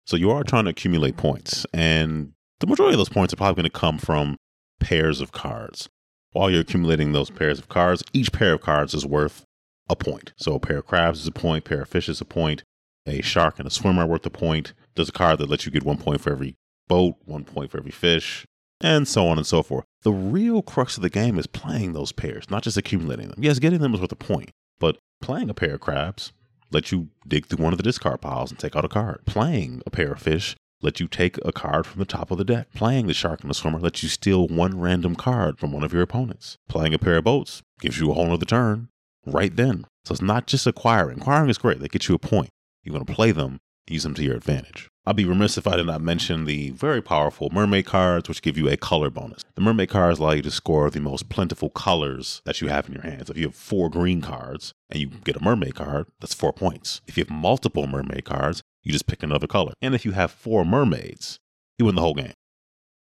So 0.06 0.16
you 0.16 0.31
are 0.31 0.43
trying 0.43 0.64
to 0.64 0.70
accumulate 0.70 1.19
points, 1.19 1.66
and 1.75 2.32
the 2.61 2.66
majority 2.66 2.94
of 2.94 2.99
those 2.99 3.11
points 3.11 3.35
are 3.35 3.37
probably 3.37 3.62
going 3.62 3.71
to 3.71 3.78
come 3.78 3.99
from 3.99 4.37
pairs 4.80 5.21
of 5.21 5.32
cards. 5.32 5.88
While 6.32 6.50
you're 6.50 6.62
accumulating 6.62 7.12
those 7.12 7.30
pairs 7.30 7.59
of 7.59 7.68
cards, 7.68 8.02
each 8.12 8.32
pair 8.32 8.54
of 8.54 8.62
cards 8.62 8.94
is 8.94 9.04
worth 9.04 9.44
a 9.90 9.97
point. 9.97 10.32
So 10.37 10.54
a 10.54 10.61
pair 10.61 10.78
of 10.78 10.87
crabs 10.87 11.21
is 11.21 11.26
a 11.26 11.32
point, 11.32 11.64
pair 11.64 11.82
of 11.82 11.88
fish 11.88 12.09
is 12.09 12.21
a 12.21 12.25
point, 12.25 12.62
a 13.06 13.23
shark 13.23 13.59
and 13.59 13.66
a 13.66 13.71
swimmer 13.71 14.04
are 14.04 14.06
worth 14.06 14.26
a 14.26 14.30
point. 14.30 14.73
There's 14.94 15.09
a 15.09 15.12
card 15.12 15.38
that 15.38 15.49
lets 15.49 15.66
you 15.66 15.73
get 15.73 15.85
one 15.85 15.99
point 15.99 16.21
for 16.21 16.30
every 16.30 16.56
boat, 16.88 17.16
one 17.25 17.44
point 17.44 17.71
for 17.71 17.78
every 17.78 17.90
fish, 17.90 18.47
and 18.80 19.06
so 19.08 19.26
on 19.28 19.38
and 19.38 19.47
so 19.47 19.62
forth. 19.62 19.85
The 20.02 20.12
real 20.12 20.62
crux 20.62 20.97
of 20.97 21.02
the 21.02 21.11
game 21.11 21.38
is 21.38 21.47
playing 21.47 21.92
those 21.92 22.12
pairs, 22.12 22.50
not 22.50 22.62
just 22.62 22.76
accumulating 22.76 23.28
them. 23.28 23.42
Yes, 23.42 23.58
getting 23.58 23.80
them 23.80 23.94
is 23.94 24.00
worth 24.00 24.12
a 24.12 24.16
point, 24.16 24.50
but 24.78 24.99
playing 25.20 25.50
a 25.50 25.54
pair 25.54 25.75
of 25.75 25.80
crabs 25.80 26.32
let 26.70 26.92
you 26.92 27.08
dig 27.26 27.47
through 27.47 27.64
one 27.64 27.73
of 27.73 27.78
the 27.78 27.82
discard 27.82 28.20
piles 28.20 28.50
and 28.50 28.58
take 28.58 28.76
out 28.76 28.85
a 28.85 28.88
card. 28.88 29.25
Playing 29.26 29.82
a 29.87 29.90
pair 29.90 30.12
of 30.12 30.20
fish 30.20 30.54
let 30.80 31.00
you 31.00 31.08
take 31.08 31.38
a 31.44 31.52
card 31.52 31.87
from 31.87 31.99
the 31.99 32.04
top 32.06 32.30
of 32.30 32.38
the 32.38 32.44
deck. 32.44 32.73
Playing 32.73 33.06
the 33.06 33.14
Shark 33.14 33.40
and 33.40 33.50
the 33.50 33.54
Swimmer 33.54 33.80
lets 33.80 34.02
you 34.02 34.08
steal 34.08 34.47
one 34.47 34.78
random 34.78 35.16
card 35.16 35.58
from 35.58 35.73
one 35.73 35.82
of 35.82 35.92
your 35.92 36.02
opponents. 36.02 36.56
Playing 36.68 36.94
a 36.94 36.99
pair 36.99 37.16
of 37.16 37.25
boats 37.25 37.62
gives 37.80 37.99
you 37.99 38.11
a 38.11 38.14
whole 38.14 38.32
other 38.32 38.47
turn 38.47 38.88
right 39.26 39.54
then. 39.54 39.87
So 40.04 40.12
it's 40.12 40.23
not 40.23 40.47
just 40.47 40.66
acquiring. 40.66 41.20
Acquiring 41.20 41.50
is 41.50 41.58
great, 41.58 41.80
they 41.80 41.88
get 41.88 42.08
you 42.08 42.14
a 42.14 42.18
point. 42.18 42.50
You 42.85 42.92
want 42.92 43.06
to 43.06 43.12
play 43.12 43.32
them, 43.32 43.58
use 43.88 44.04
them 44.04 44.14
to 44.14 44.23
your 44.23 44.37
advantage. 44.37 44.88
I'd 45.08 45.16
be 45.16 45.24
remiss 45.24 45.56
if 45.56 45.66
I 45.66 45.76
did 45.76 45.86
not 45.86 46.02
mention 46.02 46.44
the 46.44 46.68
very 46.72 47.00
powerful 47.00 47.48
mermaid 47.50 47.86
cards, 47.86 48.28
which 48.28 48.42
give 48.42 48.58
you 48.58 48.68
a 48.68 48.76
color 48.76 49.08
bonus. 49.08 49.42
The 49.54 49.62
mermaid 49.62 49.88
cards 49.88 50.18
allow 50.18 50.32
you 50.32 50.42
to 50.42 50.50
score 50.50 50.90
the 50.90 51.00
most 51.00 51.30
plentiful 51.30 51.70
colors 51.70 52.42
that 52.44 52.60
you 52.60 52.68
have 52.68 52.86
in 52.86 52.92
your 52.92 53.04
hands. 53.04 53.30
If 53.30 53.38
you 53.38 53.46
have 53.46 53.54
four 53.54 53.88
green 53.88 54.20
cards 54.20 54.74
and 54.90 55.00
you 55.00 55.06
get 55.06 55.36
a 55.36 55.42
mermaid 55.42 55.76
card, 55.76 56.08
that's 56.20 56.34
four 56.34 56.52
points. 56.52 57.00
If 57.06 57.16
you 57.16 57.24
have 57.24 57.30
multiple 57.30 57.86
mermaid 57.86 58.26
cards, 58.26 58.62
you 58.82 58.92
just 58.92 59.06
pick 59.06 59.22
another 59.22 59.46
color. 59.46 59.72
And 59.80 59.94
if 59.94 60.04
you 60.04 60.12
have 60.12 60.30
four 60.30 60.66
mermaids, 60.66 61.40
you 61.78 61.86
win 61.86 61.94
the 61.94 62.02
whole 62.02 62.12
game. 62.12 62.34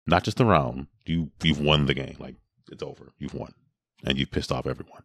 Not 0.06 0.24
just 0.24 0.38
the 0.38 0.46
round. 0.46 0.86
You 1.08 1.32
you've 1.42 1.60
won 1.60 1.88
the 1.88 1.96
game. 1.96 2.18
Like 2.20 2.36
it's 2.72 2.84
over. 2.84 3.14
You've 3.18 3.34
won. 3.34 3.54
And 4.06 4.20
you've 4.20 4.30
pissed 4.30 4.52
off 4.52 4.68
everyone. 4.68 5.02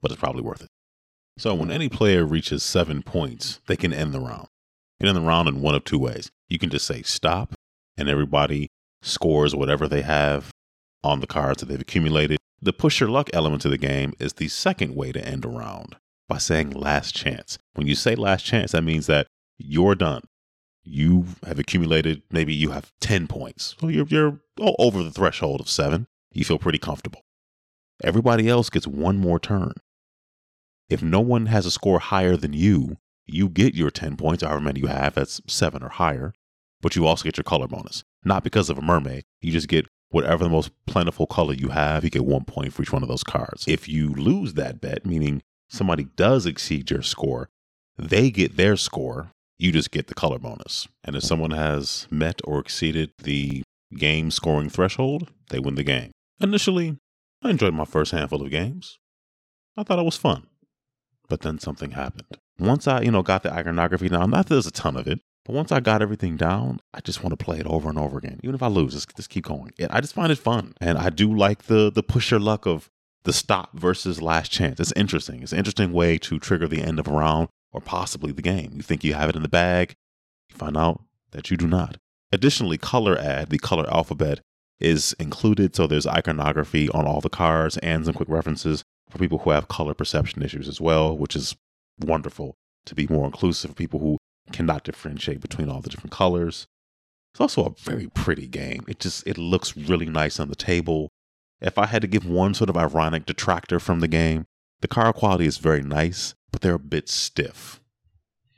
But 0.00 0.12
it's 0.12 0.20
probably 0.20 0.40
worth 0.40 0.62
it. 0.62 0.70
So 1.36 1.52
when 1.52 1.70
any 1.70 1.90
player 1.90 2.24
reaches 2.24 2.62
seven 2.62 3.02
points, 3.02 3.60
they 3.66 3.76
can 3.76 3.92
end 3.92 4.14
the 4.14 4.20
round. 4.20 4.48
You 4.98 5.04
can 5.04 5.08
end 5.08 5.24
the 5.24 5.28
round 5.28 5.46
in 5.46 5.60
one 5.60 5.74
of 5.74 5.84
two 5.84 5.98
ways. 5.98 6.30
You 6.48 6.58
can 6.58 6.70
just 6.70 6.86
say 6.86 7.02
stop, 7.02 7.54
and 7.96 8.08
everybody 8.08 8.68
scores 9.02 9.54
whatever 9.54 9.86
they 9.86 10.02
have 10.02 10.50
on 11.04 11.20
the 11.20 11.26
cards 11.26 11.60
that 11.60 11.66
they've 11.66 11.80
accumulated. 11.80 12.38
The 12.60 12.72
push 12.72 13.00
your 13.00 13.08
luck 13.08 13.30
element 13.32 13.64
of 13.64 13.70
the 13.70 13.78
game 13.78 14.14
is 14.18 14.34
the 14.34 14.48
second 14.48 14.94
way 14.94 15.12
to 15.12 15.24
end 15.24 15.44
a 15.44 15.48
round 15.48 15.96
by 16.28 16.38
saying 16.38 16.70
last 16.70 17.14
chance. 17.14 17.58
When 17.74 17.86
you 17.86 17.94
say 17.94 18.14
last 18.14 18.44
chance, 18.44 18.72
that 18.72 18.82
means 18.82 19.06
that 19.06 19.28
you're 19.58 19.94
done. 19.94 20.22
You 20.82 21.26
have 21.46 21.58
accumulated, 21.58 22.22
maybe 22.30 22.54
you 22.54 22.70
have 22.70 22.90
10 23.00 23.28
points. 23.28 23.76
So 23.80 23.88
you're, 23.88 24.06
you're 24.06 24.40
over 24.58 25.02
the 25.02 25.10
threshold 25.10 25.60
of 25.60 25.68
seven. 25.68 26.06
you 26.32 26.44
feel 26.44 26.58
pretty 26.58 26.78
comfortable. 26.78 27.22
Everybody 28.02 28.48
else 28.48 28.70
gets 28.70 28.86
one 28.86 29.18
more 29.18 29.38
turn. 29.38 29.74
If 30.88 31.02
no 31.02 31.20
one 31.20 31.46
has 31.46 31.66
a 31.66 31.70
score 31.70 31.98
higher 31.98 32.36
than 32.36 32.52
you, 32.52 32.96
you 33.26 33.48
get 33.48 33.74
your 33.74 33.90
10 33.90 34.16
points, 34.16 34.42
however 34.42 34.60
many 34.60 34.80
you 34.80 34.86
have, 34.86 35.14
that's 35.14 35.40
seven 35.46 35.82
or 35.82 35.90
higher, 35.90 36.32
but 36.80 36.96
you 36.96 37.06
also 37.06 37.24
get 37.24 37.36
your 37.36 37.44
color 37.44 37.66
bonus. 37.66 38.02
Not 38.24 38.44
because 38.44 38.70
of 38.70 38.78
a 38.78 38.82
mermaid, 38.82 39.24
you 39.40 39.52
just 39.52 39.68
get 39.68 39.86
whatever 40.10 40.44
the 40.44 40.50
most 40.50 40.70
plentiful 40.86 41.26
color 41.26 41.54
you 41.54 41.68
have, 41.68 42.04
you 42.04 42.10
get 42.10 42.24
one 42.24 42.44
point 42.44 42.72
for 42.72 42.82
each 42.82 42.92
one 42.92 43.02
of 43.02 43.08
those 43.08 43.24
cards. 43.24 43.66
If 43.68 43.88
you 43.88 44.08
lose 44.08 44.54
that 44.54 44.80
bet, 44.80 45.04
meaning 45.04 45.42
somebody 45.68 46.04
does 46.16 46.46
exceed 46.46 46.90
your 46.90 47.02
score, 47.02 47.50
they 47.98 48.30
get 48.30 48.56
their 48.56 48.76
score, 48.76 49.32
you 49.58 49.72
just 49.72 49.90
get 49.90 50.06
the 50.06 50.14
color 50.14 50.38
bonus. 50.38 50.88
And 51.04 51.16
if 51.16 51.24
someone 51.24 51.50
has 51.50 52.06
met 52.10 52.40
or 52.44 52.60
exceeded 52.60 53.10
the 53.22 53.62
game 53.96 54.30
scoring 54.30 54.70
threshold, 54.70 55.30
they 55.50 55.58
win 55.58 55.74
the 55.74 55.82
game. 55.82 56.12
Initially, 56.40 56.96
I 57.42 57.50
enjoyed 57.50 57.74
my 57.74 57.84
first 57.84 58.12
handful 58.12 58.42
of 58.42 58.50
games. 58.50 58.98
I 59.76 59.82
thought 59.82 59.98
it 59.98 60.04
was 60.04 60.16
fun. 60.16 60.46
But 61.28 61.40
then 61.42 61.58
something 61.58 61.92
happened. 61.92 62.38
Once 62.58 62.88
I, 62.88 63.02
you 63.02 63.10
know, 63.10 63.22
got 63.22 63.42
the 63.42 63.52
iconography 63.52 64.08
down, 64.08 64.30
not 64.30 64.46
that 64.46 64.54
there's 64.54 64.66
a 64.66 64.72
ton 64.72 64.96
of 64.96 65.06
it, 65.06 65.20
but 65.48 65.54
once 65.54 65.72
I 65.72 65.80
got 65.80 66.02
everything 66.02 66.36
down, 66.36 66.78
I 66.92 67.00
just 67.00 67.24
want 67.24 67.30
to 67.36 67.42
play 67.42 67.58
it 67.58 67.66
over 67.66 67.88
and 67.88 67.98
over 67.98 68.18
again. 68.18 68.38
Even 68.42 68.54
if 68.54 68.62
I 68.62 68.66
lose, 68.66 68.92
just, 68.92 69.16
just 69.16 69.30
keep 69.30 69.46
going. 69.46 69.72
I 69.88 70.02
just 70.02 70.12
find 70.12 70.30
it 70.30 70.36
fun. 70.36 70.74
And 70.78 70.98
I 70.98 71.08
do 71.08 71.34
like 71.34 71.62
the 71.62 71.90
the 71.90 72.02
push 72.02 72.30
your 72.30 72.38
luck 72.38 72.66
of 72.66 72.90
the 73.24 73.32
stop 73.32 73.70
versus 73.72 74.20
last 74.20 74.50
chance. 74.50 74.78
It's 74.78 74.92
interesting. 74.92 75.42
It's 75.42 75.52
an 75.52 75.58
interesting 75.58 75.94
way 75.94 76.18
to 76.18 76.38
trigger 76.38 76.68
the 76.68 76.82
end 76.82 76.98
of 76.98 77.08
a 77.08 77.12
round 77.12 77.48
or 77.72 77.80
possibly 77.80 78.30
the 78.30 78.42
game. 78.42 78.72
You 78.74 78.82
think 78.82 79.02
you 79.02 79.14
have 79.14 79.30
it 79.30 79.36
in 79.36 79.42
the 79.42 79.48
bag, 79.48 79.94
you 80.50 80.56
find 80.56 80.76
out 80.76 81.02
that 81.30 81.50
you 81.50 81.56
do 81.56 81.66
not. 81.66 81.96
Additionally, 82.30 82.76
ColorADD, 82.76 83.48
the 83.48 83.58
color 83.58 83.88
alphabet, 83.90 84.40
is 84.78 85.14
included. 85.18 85.74
So 85.74 85.86
there's 85.86 86.06
iconography 86.06 86.90
on 86.90 87.06
all 87.06 87.22
the 87.22 87.30
cards 87.30 87.78
and 87.78 88.04
some 88.04 88.12
quick 88.12 88.28
references 88.28 88.84
for 89.08 89.16
people 89.16 89.38
who 89.38 89.50
have 89.50 89.68
color 89.68 89.94
perception 89.94 90.42
issues 90.42 90.68
as 90.68 90.78
well, 90.78 91.16
which 91.16 91.34
is 91.34 91.56
wonderful 91.98 92.54
to 92.84 92.94
be 92.94 93.06
more 93.08 93.24
inclusive 93.24 93.70
for 93.70 93.74
people 93.74 94.00
who 94.00 94.18
cannot 94.52 94.84
differentiate 94.84 95.40
between 95.40 95.68
all 95.68 95.80
the 95.80 95.90
different 95.90 96.12
colors. 96.12 96.66
It's 97.32 97.40
also 97.40 97.64
a 97.64 97.74
very 97.78 98.08
pretty 98.08 98.48
game. 98.48 98.84
It 98.88 99.00
just 99.00 99.26
it 99.26 99.38
looks 99.38 99.76
really 99.76 100.06
nice 100.06 100.40
on 100.40 100.48
the 100.48 100.56
table. 100.56 101.10
If 101.60 101.78
I 101.78 101.86
had 101.86 102.02
to 102.02 102.08
give 102.08 102.26
one 102.26 102.54
sort 102.54 102.70
of 102.70 102.76
ironic 102.76 103.26
detractor 103.26 103.80
from 103.80 104.00
the 104.00 104.08
game, 104.08 104.46
the 104.80 104.88
card 104.88 105.16
quality 105.16 105.46
is 105.46 105.58
very 105.58 105.82
nice, 105.82 106.34
but 106.50 106.60
they're 106.60 106.74
a 106.74 106.78
bit 106.78 107.08
stiff. 107.08 107.80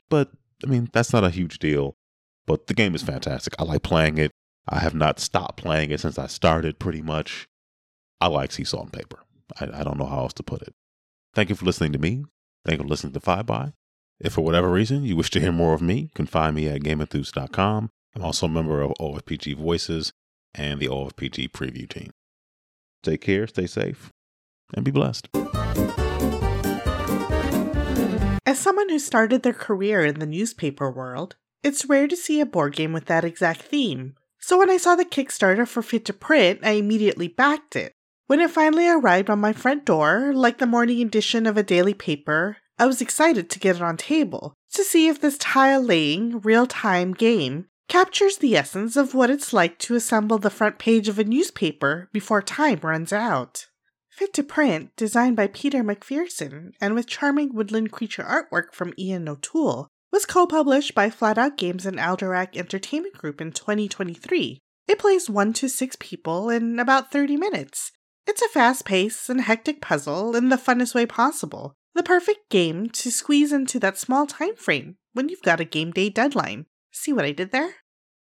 But 0.09 0.31
I 0.63 0.67
mean, 0.67 0.89
that's 0.93 1.13
not 1.13 1.23
a 1.23 1.29
huge 1.29 1.59
deal. 1.59 1.95
But 2.45 2.67
the 2.67 2.73
game 2.73 2.95
is 2.95 3.03
fantastic. 3.03 3.53
I 3.59 3.63
like 3.63 3.83
playing 3.83 4.17
it. 4.17 4.31
I 4.67 4.79
have 4.79 4.95
not 4.95 5.19
stopped 5.19 5.57
playing 5.57 5.91
it 5.91 5.99
since 5.99 6.17
I 6.17 6.27
started 6.27 6.79
pretty 6.79 7.01
much. 7.01 7.47
I 8.19 8.27
like 8.27 8.51
Sea 8.51 8.63
Salt 8.63 8.85
and 8.85 8.93
Paper. 8.93 9.19
I, 9.59 9.81
I 9.81 9.83
don't 9.83 9.97
know 9.97 10.05
how 10.05 10.19
else 10.19 10.33
to 10.33 10.43
put 10.43 10.61
it. 10.61 10.73
Thank 11.33 11.49
you 11.49 11.55
for 11.55 11.65
listening 11.65 11.93
to 11.93 11.99
me. 11.99 12.25
Thank 12.65 12.79
you 12.79 12.83
for 12.83 12.89
listening 12.89 13.13
to 13.13 13.19
Five 13.19 13.45
By. 13.45 13.73
If 14.23 14.33
for 14.33 14.41
whatever 14.41 14.69
reason 14.69 15.03
you 15.03 15.15
wish 15.15 15.31
to 15.31 15.39
hear 15.39 15.51
more 15.51 15.73
of 15.73 15.81
me, 15.81 15.95
you 15.95 16.09
can 16.13 16.27
find 16.27 16.55
me 16.55 16.67
at 16.67 16.81
GameEnthuse.com. 16.81 17.89
I'm 18.15 18.21
also 18.23 18.45
a 18.45 18.49
member 18.49 18.79
of 18.81 18.93
OFPG 19.01 19.57
Voices 19.57 20.13
and 20.53 20.79
the 20.79 20.87
OFPG 20.87 21.49
preview 21.49 21.89
team. 21.89 22.11
Take 23.01 23.21
care, 23.21 23.47
stay 23.47 23.65
safe, 23.65 24.11
and 24.75 24.85
be 24.85 24.91
blessed. 24.91 25.29
As 28.45 28.59
someone 28.59 28.89
who 28.89 28.99
started 28.99 29.41
their 29.41 29.53
career 29.53 30.05
in 30.05 30.19
the 30.19 30.27
newspaper 30.27 30.91
world, 30.91 31.35
it's 31.63 31.85
rare 31.85 32.07
to 32.07 32.15
see 32.15 32.39
a 32.39 32.45
board 32.45 32.75
game 32.75 32.93
with 32.93 33.05
that 33.05 33.25
exact 33.25 33.63
theme. 33.63 34.13
So 34.39 34.59
when 34.59 34.69
I 34.69 34.77
saw 34.77 34.95
the 34.95 35.05
Kickstarter 35.05 35.67
for 35.67 35.81
Fit 35.81 36.05
to 36.05 36.13
Print, 36.13 36.59
I 36.63 36.71
immediately 36.71 37.27
backed 37.27 37.75
it. 37.75 37.93
When 38.27 38.39
it 38.39 38.51
finally 38.51 38.87
arrived 38.87 39.31
on 39.31 39.39
my 39.39 39.51
front 39.51 39.83
door, 39.83 40.31
like 40.33 40.59
the 40.59 40.67
morning 40.67 41.01
edition 41.01 41.47
of 41.47 41.57
a 41.57 41.63
daily 41.63 41.95
paper, 41.95 42.57
I 42.77 42.85
was 42.85 43.01
excited 43.01 43.49
to 43.49 43.59
get 43.59 43.75
it 43.75 43.81
on 43.81 43.97
table 43.97 44.53
to 44.73 44.83
see 44.83 45.07
if 45.07 45.21
this 45.21 45.37
tile 45.37 45.81
laying, 45.81 46.39
real 46.41 46.65
time 46.65 47.13
game 47.13 47.67
captures 47.87 48.37
the 48.37 48.55
essence 48.55 48.95
of 48.95 49.13
what 49.13 49.29
it's 49.29 49.51
like 49.51 49.77
to 49.79 49.95
assemble 49.95 50.37
the 50.37 50.49
front 50.49 50.79
page 50.79 51.09
of 51.09 51.19
a 51.19 51.23
newspaper 51.23 52.09
before 52.13 52.41
time 52.41 52.79
runs 52.81 53.11
out. 53.11 53.67
Fit 54.09 54.33
to 54.33 54.43
Print, 54.43 54.91
designed 54.95 55.35
by 55.35 55.47
Peter 55.47 55.83
McPherson 55.83 56.71
and 56.79 56.95
with 56.95 57.07
charming 57.07 57.53
woodland 57.53 57.91
creature 57.91 58.23
artwork 58.23 58.73
from 58.73 58.93
Ian 58.97 59.27
O'Toole, 59.27 59.87
was 60.11 60.25
co 60.25 60.45
published 60.45 60.93
by 60.93 61.09
Flatout 61.09 61.57
Games 61.57 61.85
and 61.85 61.97
Alderac 61.97 62.55
Entertainment 62.55 63.17
Group 63.17 63.41
in 63.41 63.51
2023. 63.51 64.59
It 64.87 64.99
plays 64.99 65.29
1 65.29 65.53
to 65.53 65.69
6 65.69 65.95
people 65.99 66.49
in 66.49 66.79
about 66.79 67.11
30 67.11 67.37
minutes. 67.37 67.91
It's 68.27 68.41
a 68.41 68.47
fast 68.49 68.85
paced 68.85 69.29
and 69.29 69.41
hectic 69.41 69.81
puzzle 69.81 70.35
in 70.35 70.49
the 70.49 70.57
funnest 70.57 70.93
way 70.93 71.05
possible, 71.05 71.73
the 71.93 72.03
perfect 72.03 72.49
game 72.49 72.89
to 72.89 73.11
squeeze 73.11 73.51
into 73.51 73.79
that 73.79 73.97
small 73.97 74.25
time 74.25 74.55
frame 74.55 74.95
when 75.13 75.29
you've 75.29 75.41
got 75.41 75.59
a 75.59 75.65
game 75.65 75.91
day 75.91 76.09
deadline. 76.09 76.65
See 76.91 77.13
what 77.13 77.25
I 77.25 77.31
did 77.31 77.51
there? 77.51 77.75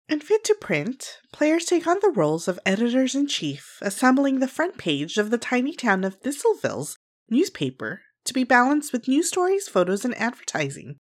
In 0.09 0.21
Fit 0.21 0.45
to 0.45 0.57
Print, 0.61 1.19
players 1.33 1.65
take 1.65 1.87
on 1.87 1.97
the 2.03 2.13
roles 2.15 2.47
of 2.47 2.61
editors 2.67 3.15
in 3.15 3.27
chief, 3.27 3.79
assembling 3.81 4.39
the 4.39 4.49
front 4.49 4.77
page 4.77 5.17
of 5.17 5.31
the 5.31 5.39
tiny 5.39 5.73
town 5.73 6.05
of 6.05 6.21
Thistleville's 6.21 6.99
newspaper 7.31 8.03
to 8.25 8.35
be 8.35 8.45
balanced 8.45 8.93
with 8.93 9.09
news 9.09 9.29
stories, 9.29 9.67
photos, 9.67 10.05
and 10.05 10.15
advertising. 10.17 10.97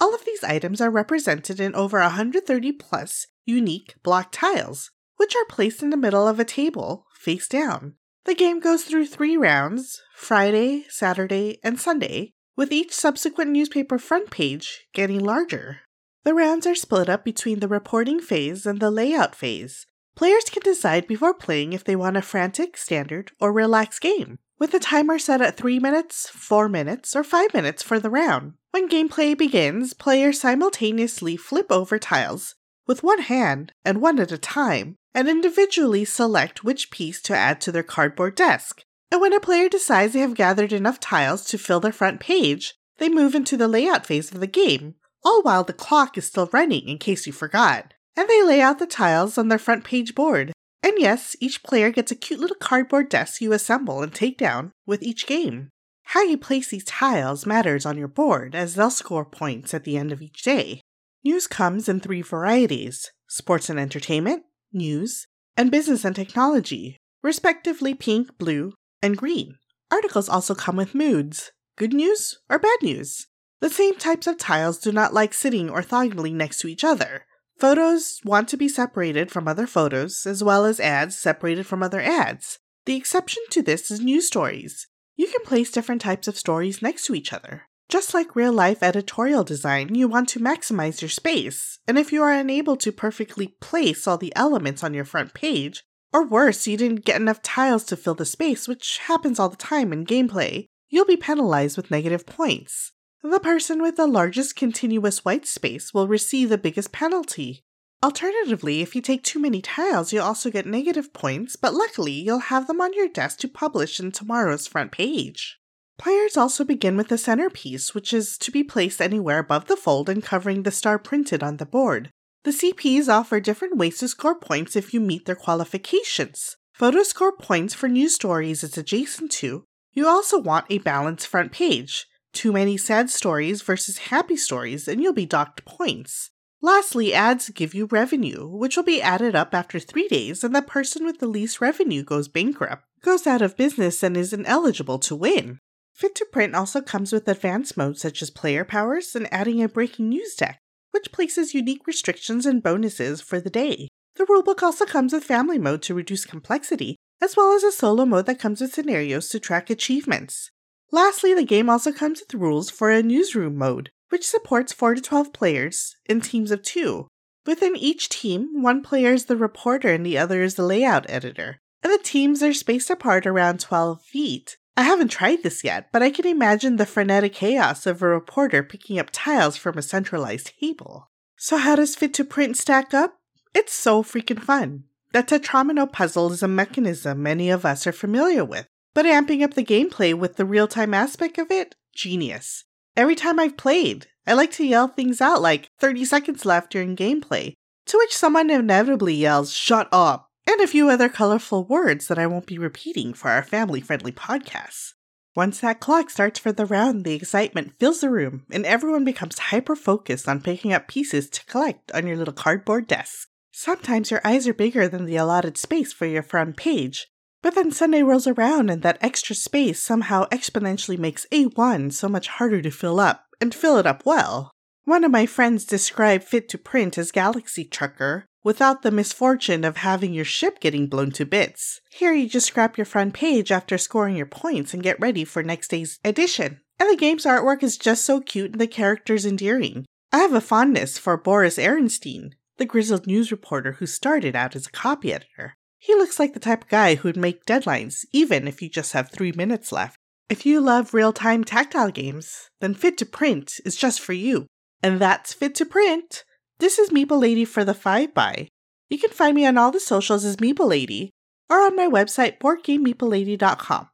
All 0.00 0.14
of 0.14 0.24
these 0.24 0.42
items 0.42 0.80
are 0.80 0.90
represented 0.90 1.60
in 1.60 1.74
over 1.74 2.00
130 2.00 2.72
plus 2.72 3.26
unique 3.44 3.94
block 4.02 4.30
tiles, 4.32 4.90
which 5.16 5.34
are 5.36 5.44
placed 5.48 5.82
in 5.82 5.90
the 5.90 5.96
middle 5.96 6.26
of 6.26 6.40
a 6.40 6.44
table, 6.44 7.06
face 7.14 7.46
down. 7.48 7.94
The 8.24 8.34
game 8.34 8.60
goes 8.60 8.84
through 8.84 9.06
three 9.06 9.36
rounds 9.36 10.02
Friday, 10.14 10.84
Saturday, 10.88 11.58
and 11.62 11.80
Sunday, 11.80 12.32
with 12.56 12.72
each 12.72 12.92
subsequent 12.92 13.50
newspaper 13.50 13.98
front 13.98 14.30
page 14.30 14.86
getting 14.92 15.20
larger. 15.20 15.80
The 16.24 16.34
rounds 16.34 16.66
are 16.66 16.74
split 16.74 17.08
up 17.08 17.24
between 17.24 17.60
the 17.60 17.68
reporting 17.68 18.20
phase 18.20 18.66
and 18.66 18.80
the 18.80 18.90
layout 18.90 19.34
phase. 19.34 19.86
Players 20.14 20.44
can 20.50 20.62
decide 20.62 21.06
before 21.06 21.32
playing 21.32 21.72
if 21.72 21.84
they 21.84 21.96
want 21.96 22.16
a 22.16 22.22
frantic, 22.22 22.76
standard, 22.76 23.30
or 23.40 23.52
relaxed 23.52 24.00
game, 24.00 24.38
with 24.58 24.74
a 24.74 24.80
timer 24.80 25.18
set 25.18 25.40
at 25.40 25.56
3 25.56 25.78
minutes, 25.78 26.28
4 26.30 26.68
minutes, 26.68 27.14
or 27.14 27.22
5 27.22 27.54
minutes 27.54 27.82
for 27.82 28.00
the 28.00 28.10
round. 28.10 28.54
When 28.72 28.88
gameplay 28.88 29.38
begins, 29.38 29.94
players 29.94 30.40
simultaneously 30.40 31.36
flip 31.36 31.70
over 31.70 31.98
tiles 31.98 32.56
with 32.88 33.04
one 33.04 33.20
hand 33.20 33.72
and 33.84 34.00
one 34.00 34.18
at 34.18 34.32
a 34.32 34.38
time 34.38 34.96
and 35.14 35.28
individually 35.28 36.04
select 36.04 36.64
which 36.64 36.90
piece 36.90 37.20
to 37.22 37.36
add 37.36 37.60
to 37.60 37.70
their 37.70 37.82
cardboard 37.84 38.34
desk. 38.34 38.82
And 39.12 39.20
when 39.20 39.32
a 39.32 39.40
player 39.40 39.68
decides 39.68 40.14
they 40.14 40.20
have 40.20 40.34
gathered 40.34 40.72
enough 40.72 40.98
tiles 40.98 41.44
to 41.46 41.58
fill 41.58 41.80
their 41.80 41.92
front 41.92 42.18
page, 42.18 42.74
they 42.98 43.08
move 43.08 43.34
into 43.34 43.56
the 43.56 43.68
layout 43.68 44.06
phase 44.06 44.32
of 44.32 44.40
the 44.40 44.46
game, 44.46 44.94
all 45.24 45.42
while 45.42 45.64
the 45.64 45.72
clock 45.72 46.18
is 46.18 46.26
still 46.26 46.48
running 46.52 46.88
in 46.88 46.98
case 46.98 47.26
you 47.26 47.32
forgot. 47.32 47.94
And 48.16 48.28
they 48.28 48.42
lay 48.42 48.60
out 48.60 48.78
the 48.78 48.86
tiles 48.86 49.38
on 49.38 49.48
their 49.48 49.58
front 49.58 49.84
page 49.84 50.14
board. 50.14 50.52
And 50.82 50.94
yes, 50.98 51.36
each 51.40 51.62
player 51.62 51.90
gets 51.90 52.10
a 52.10 52.16
cute 52.16 52.40
little 52.40 52.56
cardboard 52.56 53.08
desk 53.08 53.40
you 53.40 53.52
assemble 53.52 54.02
and 54.02 54.12
take 54.12 54.38
down 54.38 54.72
with 54.86 55.02
each 55.02 55.26
game. 55.26 55.70
How 56.04 56.22
you 56.22 56.38
place 56.38 56.68
these 56.70 56.84
tiles 56.84 57.46
matters 57.46 57.84
on 57.84 57.98
your 57.98 58.08
board, 58.08 58.54
as 58.54 58.74
they'll 58.74 58.90
score 58.90 59.24
points 59.24 59.74
at 59.74 59.84
the 59.84 59.96
end 59.96 60.10
of 60.10 60.22
each 60.22 60.42
day. 60.42 60.80
News 61.24 61.46
comes 61.46 61.88
in 61.88 62.00
three 62.00 62.22
varieties 62.22 63.10
sports 63.28 63.68
and 63.68 63.78
entertainment, 63.78 64.44
news, 64.72 65.26
and 65.56 65.70
business 65.70 66.04
and 66.04 66.16
technology, 66.16 66.96
respectively 67.22 67.94
pink, 67.94 68.38
blue, 68.38 68.72
and 69.02 69.16
green. 69.16 69.56
Articles 69.90 70.28
also 70.28 70.54
come 70.54 70.76
with 70.76 70.94
moods 70.94 71.52
good 71.76 71.94
news 71.94 72.38
or 72.50 72.58
bad 72.58 72.78
news. 72.82 73.28
The 73.60 73.70
same 73.70 73.96
types 73.96 74.26
of 74.26 74.36
tiles 74.36 74.78
do 74.78 74.92
not 74.92 75.14
like 75.14 75.32
sitting 75.32 75.68
orthogonally 75.68 76.32
next 76.32 76.58
to 76.60 76.68
each 76.68 76.82
other. 76.82 77.24
Photos 77.58 78.20
want 78.24 78.48
to 78.48 78.56
be 78.56 78.68
separated 78.68 79.30
from 79.30 79.48
other 79.48 79.66
photos, 79.66 80.26
as 80.26 80.42
well 80.42 80.64
as 80.64 80.80
ads 80.80 81.16
separated 81.16 81.66
from 81.66 81.82
other 81.82 82.00
ads. 82.00 82.58
The 82.84 82.96
exception 82.96 83.42
to 83.50 83.62
this 83.62 83.90
is 83.90 84.00
news 84.00 84.26
stories. 84.26 84.86
You 85.16 85.26
can 85.26 85.44
place 85.44 85.70
different 85.70 86.00
types 86.00 86.28
of 86.28 86.38
stories 86.38 86.82
next 86.82 87.04
to 87.06 87.14
each 87.14 87.32
other. 87.32 87.67
Just 87.88 88.12
like 88.12 88.36
real 88.36 88.52
life 88.52 88.82
editorial 88.82 89.44
design, 89.44 89.94
you 89.94 90.08
want 90.08 90.28
to 90.30 90.40
maximize 90.40 91.00
your 91.00 91.08
space, 91.08 91.78
and 91.88 91.98
if 91.98 92.12
you 92.12 92.22
are 92.22 92.32
unable 92.32 92.76
to 92.76 92.92
perfectly 92.92 93.56
place 93.62 94.06
all 94.06 94.18
the 94.18 94.32
elements 94.36 94.84
on 94.84 94.92
your 94.92 95.06
front 95.06 95.32
page, 95.32 95.84
or 96.12 96.26
worse, 96.26 96.66
you 96.66 96.76
didn't 96.76 97.06
get 97.06 97.18
enough 97.18 97.40
tiles 97.40 97.84
to 97.84 97.96
fill 97.96 98.14
the 98.14 98.26
space, 98.26 98.68
which 98.68 98.98
happens 98.98 99.38
all 99.38 99.48
the 99.48 99.56
time 99.56 99.90
in 99.90 100.04
gameplay, 100.04 100.66
you'll 100.90 101.06
be 101.06 101.16
penalized 101.16 101.78
with 101.78 101.90
negative 101.90 102.26
points. 102.26 102.92
The 103.22 103.40
person 103.40 103.80
with 103.80 103.96
the 103.96 104.06
largest 104.06 104.54
continuous 104.54 105.24
white 105.24 105.46
space 105.46 105.94
will 105.94 106.08
receive 106.08 106.50
the 106.50 106.58
biggest 106.58 106.92
penalty. 106.92 107.64
Alternatively, 108.02 108.82
if 108.82 108.94
you 108.94 109.00
take 109.00 109.22
too 109.22 109.38
many 109.38 109.62
tiles, 109.62 110.12
you'll 110.12 110.24
also 110.24 110.50
get 110.50 110.66
negative 110.66 111.14
points, 111.14 111.56
but 111.56 111.72
luckily 111.72 112.12
you'll 112.12 112.38
have 112.38 112.66
them 112.66 112.82
on 112.82 112.92
your 112.92 113.08
desk 113.08 113.38
to 113.38 113.48
publish 113.48 113.98
in 113.98 114.12
tomorrow's 114.12 114.66
front 114.66 114.92
page. 114.92 115.58
Players 115.98 116.36
also 116.36 116.64
begin 116.64 116.96
with 116.96 117.10
a 117.10 117.18
centerpiece, 117.18 117.92
which 117.92 118.12
is 118.12 118.38
to 118.38 118.52
be 118.52 118.62
placed 118.62 119.02
anywhere 119.02 119.40
above 119.40 119.66
the 119.66 119.76
fold 119.76 120.08
and 120.08 120.22
covering 120.22 120.62
the 120.62 120.70
star 120.70 120.96
printed 120.98 121.42
on 121.42 121.56
the 121.56 121.66
board. 121.66 122.10
The 122.44 122.52
CPs 122.52 123.08
offer 123.08 123.40
different 123.40 123.76
ways 123.76 123.98
to 123.98 124.08
score 124.08 124.38
points 124.38 124.76
if 124.76 124.94
you 124.94 125.00
meet 125.00 125.26
their 125.26 125.34
qualifications. 125.34 126.56
Photos 126.72 127.08
score 127.08 127.36
points 127.36 127.74
for 127.74 127.88
news 127.88 128.14
stories 128.14 128.62
it's 128.62 128.78
adjacent 128.78 129.32
to. 129.32 129.64
You 129.92 130.06
also 130.06 130.38
want 130.38 130.66
a 130.70 130.78
balanced 130.78 131.26
front 131.26 131.50
page. 131.50 132.06
Too 132.32 132.52
many 132.52 132.76
sad 132.76 133.10
stories 133.10 133.62
versus 133.62 133.98
happy 133.98 134.36
stories, 134.36 134.86
and 134.86 135.02
you'll 135.02 135.12
be 135.12 135.26
docked 135.26 135.64
points. 135.64 136.30
Lastly, 136.62 137.12
ads 137.12 137.50
give 137.50 137.74
you 137.74 137.86
revenue, 137.86 138.46
which 138.46 138.76
will 138.76 138.84
be 138.84 139.02
added 139.02 139.34
up 139.34 139.52
after 139.52 139.80
three 139.80 140.06
days, 140.06 140.44
and 140.44 140.54
the 140.54 140.62
person 140.62 141.04
with 141.04 141.18
the 141.18 141.26
least 141.26 141.60
revenue 141.60 142.04
goes 142.04 142.28
bankrupt, 142.28 142.84
goes 143.02 143.26
out 143.26 143.42
of 143.42 143.56
business, 143.56 144.04
and 144.04 144.16
is 144.16 144.32
ineligible 144.32 145.00
to 145.00 145.16
win. 145.16 145.58
Fit 145.98 146.14
to 146.14 146.26
Print 146.30 146.54
also 146.54 146.80
comes 146.80 147.10
with 147.10 147.26
advanced 147.26 147.76
modes 147.76 148.00
such 148.00 148.22
as 148.22 148.30
player 148.30 148.64
powers 148.64 149.16
and 149.16 149.26
adding 149.34 149.60
a 149.60 149.68
breaking 149.68 150.10
news 150.10 150.36
deck, 150.36 150.60
which 150.92 151.10
places 151.10 151.54
unique 151.54 151.88
restrictions 151.88 152.46
and 152.46 152.62
bonuses 152.62 153.20
for 153.20 153.40
the 153.40 153.50
day. 153.50 153.88
The 154.14 154.24
rulebook 154.24 154.62
also 154.62 154.86
comes 154.86 155.12
with 155.12 155.24
family 155.24 155.58
mode 155.58 155.82
to 155.82 155.94
reduce 155.94 156.24
complexity, 156.24 156.94
as 157.20 157.36
well 157.36 157.52
as 157.52 157.64
a 157.64 157.72
solo 157.72 158.04
mode 158.04 158.26
that 158.26 158.38
comes 158.38 158.60
with 158.60 158.72
scenarios 158.72 159.28
to 159.30 159.40
track 159.40 159.70
achievements. 159.70 160.52
Lastly, 160.92 161.34
the 161.34 161.42
game 161.42 161.68
also 161.68 161.90
comes 161.90 162.20
with 162.20 162.40
rules 162.40 162.70
for 162.70 162.92
a 162.92 163.02
newsroom 163.02 163.56
mode, 163.56 163.90
which 164.10 164.24
supports 164.24 164.72
4 164.72 164.94
to 164.94 165.02
12 165.02 165.32
players 165.32 165.96
in 166.06 166.20
teams 166.20 166.52
of 166.52 166.62
2. 166.62 167.08
Within 167.44 167.74
each 167.74 168.08
team, 168.08 168.62
one 168.62 168.84
player 168.84 169.14
is 169.14 169.24
the 169.24 169.36
reporter 169.36 169.88
and 169.88 170.06
the 170.06 170.16
other 170.16 170.42
is 170.42 170.54
the 170.54 170.64
layout 170.64 171.10
editor, 171.10 171.58
and 171.82 171.92
the 171.92 171.98
teams 171.98 172.40
are 172.40 172.52
spaced 172.52 172.88
apart 172.88 173.26
around 173.26 173.58
12 173.58 174.00
feet. 174.02 174.58
I 174.78 174.82
haven't 174.82 175.08
tried 175.08 175.42
this 175.42 175.64
yet, 175.64 175.88
but 175.90 176.04
I 176.04 176.10
can 176.10 176.24
imagine 176.24 176.76
the 176.76 176.86
frenetic 176.86 177.32
chaos 177.32 177.84
of 177.84 178.00
a 178.00 178.06
reporter 178.06 178.62
picking 178.62 178.96
up 179.00 179.08
tiles 179.10 179.56
from 179.56 179.76
a 179.76 179.82
centralized 179.82 180.52
table. 180.60 181.10
So, 181.36 181.56
how 181.56 181.74
does 181.74 181.96
Fit 181.96 182.14
to 182.14 182.24
Print 182.24 182.56
stack 182.56 182.94
up? 182.94 183.18
It's 183.56 183.74
so 183.74 184.04
freaking 184.04 184.38
fun. 184.38 184.84
The 185.12 185.24
Tetromino 185.24 185.90
puzzle 185.90 186.30
is 186.30 186.44
a 186.44 186.48
mechanism 186.48 187.20
many 187.20 187.50
of 187.50 187.64
us 187.64 187.88
are 187.88 187.92
familiar 187.92 188.44
with, 188.44 188.68
but 188.94 189.04
amping 189.04 189.42
up 189.42 189.54
the 189.54 189.64
gameplay 189.64 190.14
with 190.14 190.36
the 190.36 190.44
real 190.44 190.68
time 190.68 190.94
aspect 190.94 191.38
of 191.38 191.50
it, 191.50 191.74
genius. 191.92 192.62
Every 192.96 193.16
time 193.16 193.40
I've 193.40 193.56
played, 193.56 194.06
I 194.28 194.34
like 194.34 194.52
to 194.52 194.64
yell 194.64 194.86
things 194.86 195.20
out 195.20 195.42
like 195.42 195.70
30 195.80 196.04
seconds 196.04 196.46
left 196.46 196.70
during 196.70 196.94
gameplay, 196.94 197.54
to 197.86 197.98
which 197.98 198.16
someone 198.16 198.48
inevitably 198.48 199.14
yells, 199.14 199.52
Shut 199.52 199.88
up, 199.90 200.27
and 200.48 200.62
a 200.62 200.66
few 200.66 200.88
other 200.88 201.10
colorful 201.10 201.66
words 201.66 202.08
that 202.08 202.18
I 202.18 202.26
won't 202.26 202.46
be 202.46 202.56
repeating 202.56 203.12
for 203.12 203.28
our 203.30 203.42
family 203.42 203.82
friendly 203.82 204.12
podcasts. 204.12 204.94
Once 205.36 205.60
that 205.60 205.78
clock 205.78 206.08
starts 206.08 206.38
for 206.38 206.52
the 206.52 206.64
round, 206.64 207.04
the 207.04 207.12
excitement 207.12 207.74
fills 207.78 208.00
the 208.00 208.08
room, 208.08 208.46
and 208.50 208.64
everyone 208.64 209.04
becomes 209.04 209.38
hyper 209.38 209.76
focused 209.76 210.26
on 210.26 210.40
picking 210.40 210.72
up 210.72 210.88
pieces 210.88 211.28
to 211.28 211.44
collect 211.44 211.92
on 211.92 212.06
your 212.06 212.16
little 212.16 212.32
cardboard 212.32 212.86
desk. 212.86 213.28
Sometimes 213.52 214.10
your 214.10 214.22
eyes 214.24 214.48
are 214.48 214.54
bigger 214.54 214.88
than 214.88 215.04
the 215.04 215.16
allotted 215.16 215.58
space 215.58 215.92
for 215.92 216.06
your 216.06 216.22
front 216.22 216.56
page, 216.56 217.08
but 217.42 217.54
then 217.54 217.70
Sunday 217.70 218.02
rolls 218.02 218.26
around 218.26 218.70
and 218.70 218.80
that 218.82 218.98
extra 219.02 219.36
space 219.36 219.82
somehow 219.82 220.26
exponentially 220.30 220.98
makes 220.98 221.26
A1 221.30 221.92
so 221.92 222.08
much 222.08 222.28
harder 222.28 222.62
to 222.62 222.70
fill 222.70 222.98
up, 222.98 223.26
and 223.38 223.54
fill 223.54 223.76
it 223.76 223.86
up 223.86 224.06
well. 224.06 224.50
One 224.84 225.04
of 225.04 225.10
my 225.10 225.26
friends 225.26 225.66
described 225.66 226.24
Fit 226.24 226.48
to 226.48 226.56
Print 226.56 226.96
as 226.96 227.12
Galaxy 227.12 227.66
Trucker, 227.66 228.24
without 228.42 228.82
the 228.82 228.90
misfortune 228.90 229.64
of 229.64 229.78
having 229.78 230.12
your 230.12 230.24
ship 230.24 230.60
getting 230.60 230.86
blown 230.86 231.10
to 231.12 231.26
bits. 231.26 231.80
Here 231.90 232.12
you 232.12 232.28
just 232.28 232.46
scrap 232.46 232.76
your 232.76 232.84
front 232.84 233.14
page 233.14 233.50
after 233.50 233.78
scoring 233.78 234.16
your 234.16 234.26
points 234.26 234.72
and 234.72 234.82
get 234.82 235.00
ready 235.00 235.24
for 235.24 235.42
next 235.42 235.68
day's 235.68 235.98
edition. 236.04 236.60
And 236.78 236.90
the 236.90 236.96
game's 236.96 237.24
artwork 237.24 237.62
is 237.62 237.76
just 237.76 238.04
so 238.04 238.20
cute 238.20 238.52
and 238.52 238.60
the 238.60 238.66
characters 238.66 239.26
endearing. 239.26 239.84
I 240.12 240.18
have 240.18 240.32
a 240.32 240.40
fondness 240.40 240.96
for 240.96 241.16
Boris 241.16 241.58
Ehrenstein, 241.58 242.32
the 242.56 242.64
grizzled 242.64 243.06
news 243.06 243.30
reporter 243.30 243.72
who 243.72 243.86
started 243.86 244.34
out 244.34 244.56
as 244.56 244.66
a 244.66 244.70
copy 244.70 245.12
editor. 245.12 245.56
He 245.78 245.94
looks 245.94 246.18
like 246.18 246.34
the 246.34 246.40
type 246.40 246.64
of 246.64 246.68
guy 246.68 246.96
who'd 246.96 247.16
make 247.16 247.44
deadlines, 247.44 248.04
even 248.12 248.48
if 248.48 248.62
you 248.62 248.68
just 248.68 248.92
have 248.92 249.10
three 249.10 249.32
minutes 249.32 249.72
left. 249.72 249.96
If 250.28 250.44
you 250.44 250.60
love 250.60 250.92
real 250.92 251.12
time 251.12 251.44
tactile 251.44 251.90
games, 251.90 252.50
then 252.60 252.74
Fit 252.74 252.98
to 252.98 253.06
Print 253.06 253.60
is 253.64 253.76
just 253.76 254.00
for 254.00 254.12
you. 254.12 254.46
And 254.82 255.00
that's 255.00 255.32
Fit 255.32 255.54
to 255.56 255.64
Print. 255.64 256.24
This 256.60 256.80
is 256.80 256.90
Meeple 256.90 257.20
Lady 257.20 257.44
for 257.44 257.64
the 257.64 257.72
5 257.72 258.12
by. 258.12 258.48
You 258.90 258.98
can 258.98 259.10
find 259.10 259.36
me 259.36 259.46
on 259.46 259.56
all 259.56 259.70
the 259.70 259.78
socials 259.78 260.24
as 260.24 260.38
Meeple 260.38 260.68
Lady 260.68 261.12
or 261.48 261.60
on 261.60 261.76
my 261.76 261.86
website, 261.86 262.40
boardgamemeeplelady.com. 262.40 263.88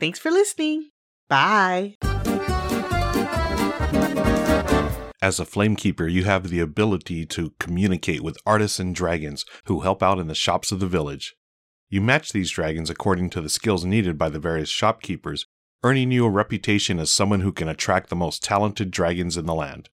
Thanks 0.00 0.18
for 0.18 0.30
listening. 0.30 0.88
Bye. 1.28 1.96
As 5.20 5.38
a 5.38 5.44
Flamekeeper, 5.44 6.10
you 6.10 6.24
have 6.24 6.48
the 6.48 6.60
ability 6.60 7.26
to 7.26 7.52
communicate 7.60 8.22
with 8.22 8.38
artisan 8.46 8.94
dragons 8.94 9.44
who 9.66 9.80
help 9.80 10.02
out 10.02 10.18
in 10.18 10.28
the 10.28 10.34
shops 10.34 10.72
of 10.72 10.80
the 10.80 10.86
village. 10.86 11.36
You 11.90 12.00
match 12.00 12.32
these 12.32 12.50
dragons 12.50 12.88
according 12.88 13.28
to 13.30 13.42
the 13.42 13.50
skills 13.50 13.84
needed 13.84 14.16
by 14.16 14.30
the 14.30 14.38
various 14.38 14.70
shopkeepers, 14.70 15.44
earning 15.84 16.10
you 16.10 16.24
a 16.24 16.30
reputation 16.30 16.98
as 16.98 17.12
someone 17.12 17.40
who 17.40 17.52
can 17.52 17.68
attract 17.68 18.08
the 18.08 18.16
most 18.16 18.42
talented 18.42 18.90
dragons 18.90 19.36
in 19.36 19.44
the 19.44 19.54
land. 19.54 19.90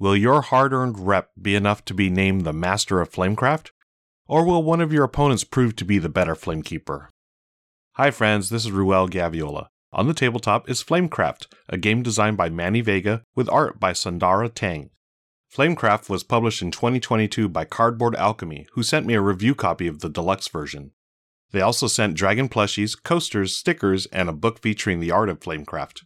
Will 0.00 0.16
your 0.16 0.40
hard 0.40 0.72
earned 0.72 0.98
rep 0.98 1.28
be 1.40 1.54
enough 1.54 1.84
to 1.84 1.92
be 1.92 2.08
named 2.08 2.46
the 2.46 2.54
Master 2.54 3.02
of 3.02 3.12
Flamecraft? 3.12 3.70
Or 4.26 4.46
will 4.46 4.62
one 4.62 4.80
of 4.80 4.94
your 4.94 5.04
opponents 5.04 5.44
prove 5.44 5.76
to 5.76 5.84
be 5.84 5.98
the 5.98 6.08
better 6.08 6.34
Flamekeeper? 6.34 7.08
Hi, 7.96 8.10
friends, 8.10 8.48
this 8.48 8.64
is 8.64 8.72
Ruel 8.72 9.10
Gaviola. 9.10 9.66
On 9.92 10.08
the 10.08 10.14
tabletop 10.14 10.70
is 10.70 10.82
Flamecraft, 10.82 11.48
a 11.68 11.76
game 11.76 12.02
designed 12.02 12.38
by 12.38 12.48
Manny 12.48 12.80
Vega 12.80 13.24
with 13.34 13.50
art 13.50 13.78
by 13.78 13.92
Sandara 13.92 14.50
Tang. 14.50 14.88
Flamecraft 15.54 16.08
was 16.08 16.24
published 16.24 16.62
in 16.62 16.70
2022 16.70 17.46
by 17.50 17.66
Cardboard 17.66 18.16
Alchemy, 18.16 18.68
who 18.72 18.82
sent 18.82 19.04
me 19.04 19.12
a 19.12 19.20
review 19.20 19.54
copy 19.54 19.86
of 19.86 20.00
the 20.00 20.08
deluxe 20.08 20.48
version. 20.48 20.92
They 21.52 21.60
also 21.60 21.88
sent 21.88 22.16
dragon 22.16 22.48
plushies, 22.48 22.96
coasters, 22.96 23.54
stickers, 23.54 24.06
and 24.06 24.30
a 24.30 24.32
book 24.32 24.62
featuring 24.62 25.00
the 25.00 25.10
art 25.10 25.28
of 25.28 25.40
Flamecraft. 25.40 26.04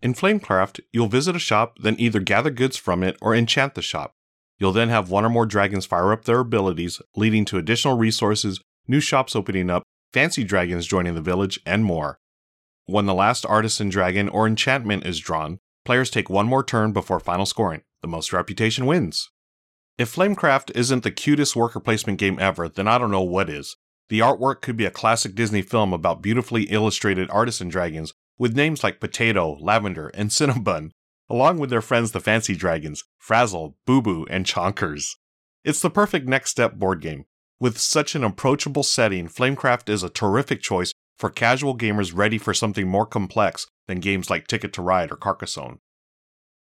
In 0.00 0.14
Flamecraft, 0.14 0.80
you'll 0.92 1.08
visit 1.08 1.34
a 1.34 1.40
shop, 1.40 1.78
then 1.80 1.96
either 1.98 2.20
gather 2.20 2.50
goods 2.50 2.76
from 2.76 3.02
it 3.02 3.16
or 3.20 3.34
enchant 3.34 3.74
the 3.74 3.82
shop. 3.82 4.12
You'll 4.58 4.72
then 4.72 4.88
have 4.88 5.10
one 5.10 5.24
or 5.24 5.28
more 5.28 5.46
dragons 5.46 5.86
fire 5.86 6.12
up 6.12 6.24
their 6.24 6.40
abilities, 6.40 7.00
leading 7.16 7.44
to 7.46 7.58
additional 7.58 7.96
resources, 7.96 8.60
new 8.86 9.00
shops 9.00 9.34
opening 9.34 9.70
up, 9.70 9.82
fancy 10.12 10.44
dragons 10.44 10.86
joining 10.86 11.14
the 11.14 11.20
village, 11.20 11.60
and 11.66 11.84
more. 11.84 12.18
When 12.86 13.06
the 13.06 13.14
last 13.14 13.44
artisan 13.44 13.88
dragon 13.88 14.28
or 14.28 14.46
enchantment 14.46 15.04
is 15.04 15.18
drawn, 15.18 15.58
players 15.84 16.10
take 16.10 16.30
one 16.30 16.46
more 16.46 16.64
turn 16.64 16.92
before 16.92 17.20
final 17.20 17.46
scoring. 17.46 17.82
The 18.00 18.08
most 18.08 18.32
reputation 18.32 18.86
wins. 18.86 19.30
If 19.98 20.14
Flamecraft 20.14 20.70
isn't 20.76 21.02
the 21.02 21.10
cutest 21.10 21.56
worker 21.56 21.80
placement 21.80 22.18
game 22.18 22.38
ever, 22.38 22.68
then 22.68 22.86
I 22.86 22.98
don't 22.98 23.10
know 23.10 23.22
what 23.22 23.50
is. 23.50 23.76
The 24.08 24.20
artwork 24.20 24.62
could 24.62 24.76
be 24.76 24.86
a 24.86 24.90
classic 24.90 25.34
Disney 25.34 25.60
film 25.60 25.92
about 25.92 26.22
beautifully 26.22 26.64
illustrated 26.64 27.28
artisan 27.30 27.68
dragons 27.68 28.14
with 28.38 28.56
names 28.56 28.82
like 28.82 29.00
Potato, 29.00 29.56
Lavender, 29.60 30.08
and 30.14 30.30
Cinnabon, 30.30 30.90
along 31.28 31.58
with 31.58 31.70
their 31.70 31.82
friends 31.82 32.12
the 32.12 32.20
Fancy 32.20 32.54
Dragons, 32.54 33.04
Frazzle, 33.18 33.76
Boo 33.86 34.00
Boo, 34.00 34.26
and 34.30 34.46
Chonkers. 34.46 35.16
It's 35.64 35.80
the 35.80 35.90
perfect 35.90 36.26
next 36.26 36.50
step 36.50 36.74
board 36.74 37.00
game. 37.00 37.24
With 37.60 37.78
such 37.78 38.14
an 38.14 38.22
approachable 38.22 38.84
setting, 38.84 39.28
Flamecraft 39.28 39.88
is 39.88 40.02
a 40.02 40.08
terrific 40.08 40.62
choice 40.62 40.92
for 41.18 41.28
casual 41.28 41.76
gamers 41.76 42.16
ready 42.16 42.38
for 42.38 42.54
something 42.54 42.88
more 42.88 43.06
complex 43.06 43.66
than 43.88 43.98
games 43.98 44.30
like 44.30 44.46
Ticket 44.46 44.72
to 44.74 44.82
Ride 44.82 45.10
or 45.10 45.16
Carcassonne. 45.16 45.80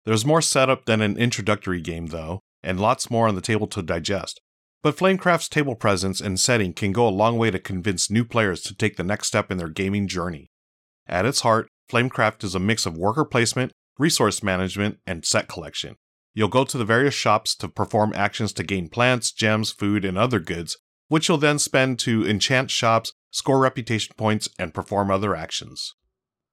There's 0.05 0.24
more 0.24 0.40
setup 0.40 0.87
than 0.87 1.00
an 1.00 1.18
introductory 1.18 1.81
game, 1.81 2.07
though, 2.07 2.40
and 2.62 2.79
lots 2.79 3.11
more 3.11 3.26
on 3.26 3.35
the 3.35 3.40
table 3.40 3.66
to 3.66 3.83
digest. 3.83 4.40
But 4.83 4.96
Flamecraft's 4.96 5.48
table 5.48 5.74
presence 5.74 6.20
and 6.20 6.38
setting 6.38 6.72
can 6.72 6.92
go 6.92 7.09
a 7.09 7.11
long 7.11 7.37
way 7.37 7.50
to 7.50 7.59
convince 7.59 8.09
new 8.09 8.24
players 8.24 8.62
to 8.62 8.74
take 8.74 8.96
the 8.96 9.02
next 9.02 9.26
step 9.26 9.50
in 9.50 9.59
their 9.59 9.68
gaming 9.68 10.07
journey. 10.07 10.48
At 11.09 11.27
its 11.27 11.40
heart, 11.40 11.69
Flamecraft 11.90 12.42
is 12.45 12.55
a 12.55 12.61
mix 12.61 12.87
of 12.87 12.97
worker 12.97 13.25
placement, 13.25 13.73
resource 13.99 14.42
management, 14.42 14.99
and 15.07 15.25
set 15.25 15.49
collection. 15.49 15.97
You'll 16.35 16.49
go 16.49 16.64
to 16.64 16.77
the 16.77 16.85
various 16.85 17.14
shops 17.14 17.55
to 17.57 17.69
perform 17.69 18.12
actions 18.14 18.53
to 18.55 18.62
gain 18.62 18.88
plants, 18.88 19.33
gems, 19.33 19.71
food, 19.71 20.05
and 20.05 20.19
other 20.19 20.40
goods, 20.40 20.77
which 21.09 21.29
you'll 21.29 21.38
then 21.38 21.59
spend 21.59 21.99
to 22.01 22.27
enchant 22.27 22.71
shops, 22.71 23.12
score 23.31 23.59
reputation 23.59 24.14
points, 24.19 24.49
and 24.59 24.75
perform 24.75 25.11
other 25.11 25.35
actions. 25.35 25.95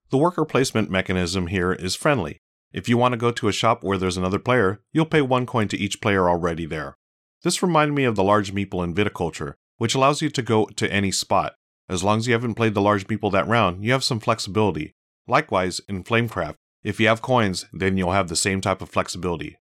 The 0.09 0.17
worker 0.17 0.45
placement 0.45 0.89
mechanism 0.89 1.47
here 1.47 1.73
is 1.73 1.95
friendly. 1.95 2.39
If 2.71 2.87
you 2.87 2.97
want 2.97 3.13
to 3.13 3.17
go 3.17 3.31
to 3.31 3.47
a 3.47 3.53
shop 3.53 3.83
where 3.83 3.97
there's 3.97 4.17
another 4.17 4.39
player, 4.39 4.81
you'll 4.91 5.05
pay 5.05 5.21
one 5.21 5.45
coin 5.45 5.67
to 5.69 5.77
each 5.77 6.01
player 6.01 6.29
already 6.29 6.65
there. 6.65 6.95
This 7.43 7.61
reminded 7.61 7.93
me 7.93 8.03
of 8.05 8.15
the 8.15 8.23
large 8.23 8.53
meeple 8.53 8.83
in 8.83 8.95
viticulture, 8.95 9.55
which 9.77 9.95
allows 9.95 10.21
you 10.21 10.29
to 10.29 10.41
go 10.41 10.65
to 10.67 10.91
any 10.91 11.11
spot. 11.11 11.55
As 11.89 12.03
long 12.03 12.19
as 12.19 12.27
you 12.27 12.33
haven't 12.33 12.55
played 12.55 12.73
the 12.73 12.81
large 12.81 13.07
meeple 13.07 13.31
that 13.31 13.47
round, 13.47 13.83
you 13.83 13.91
have 13.91 14.03
some 14.03 14.19
flexibility. 14.19 14.93
Likewise, 15.27 15.81
in 15.87 16.03
Flamecraft, 16.03 16.55
if 16.83 16.99
you 16.99 17.07
have 17.07 17.21
coins, 17.21 17.65
then 17.73 17.97
you'll 17.97 18.11
have 18.11 18.29
the 18.29 18.35
same 18.35 18.61
type 18.61 18.81
of 18.81 18.89
flexibility. 18.89 19.57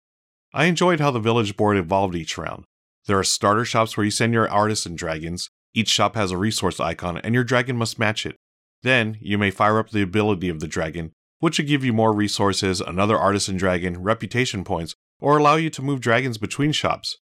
I 0.52 0.64
enjoyed 0.64 1.00
how 1.00 1.10
the 1.10 1.20
village 1.20 1.56
board 1.56 1.76
evolved 1.76 2.14
each 2.14 2.36
round. 2.36 2.64
There 3.06 3.18
are 3.18 3.24
starter 3.24 3.64
shops 3.64 3.96
where 3.96 4.04
you 4.04 4.10
send 4.10 4.32
your 4.32 4.50
artisan 4.50 4.94
dragons, 4.94 5.50
each 5.74 5.88
shop 5.88 6.16
has 6.16 6.30
a 6.30 6.36
resource 6.36 6.80
icon, 6.80 7.18
and 7.18 7.34
your 7.34 7.44
dragon 7.44 7.76
must 7.76 7.98
match 7.98 8.26
it. 8.26 8.36
Then, 8.82 9.18
you 9.20 9.38
may 9.38 9.50
fire 9.50 9.78
up 9.78 9.90
the 9.90 10.02
ability 10.02 10.48
of 10.48 10.60
the 10.60 10.66
dragon, 10.66 11.12
which 11.38 11.58
will 11.58 11.66
give 11.66 11.84
you 11.84 11.92
more 11.92 12.12
resources, 12.12 12.80
another 12.80 13.16
artisan 13.16 13.56
dragon, 13.56 14.02
reputation 14.02 14.64
points, 14.64 14.94
or 15.20 15.36
allow 15.38 15.56
you 15.56 15.70
to 15.70 15.82
move 15.82 16.00
dragons 16.00 16.38
between 16.38 16.72
shops. 16.72 17.18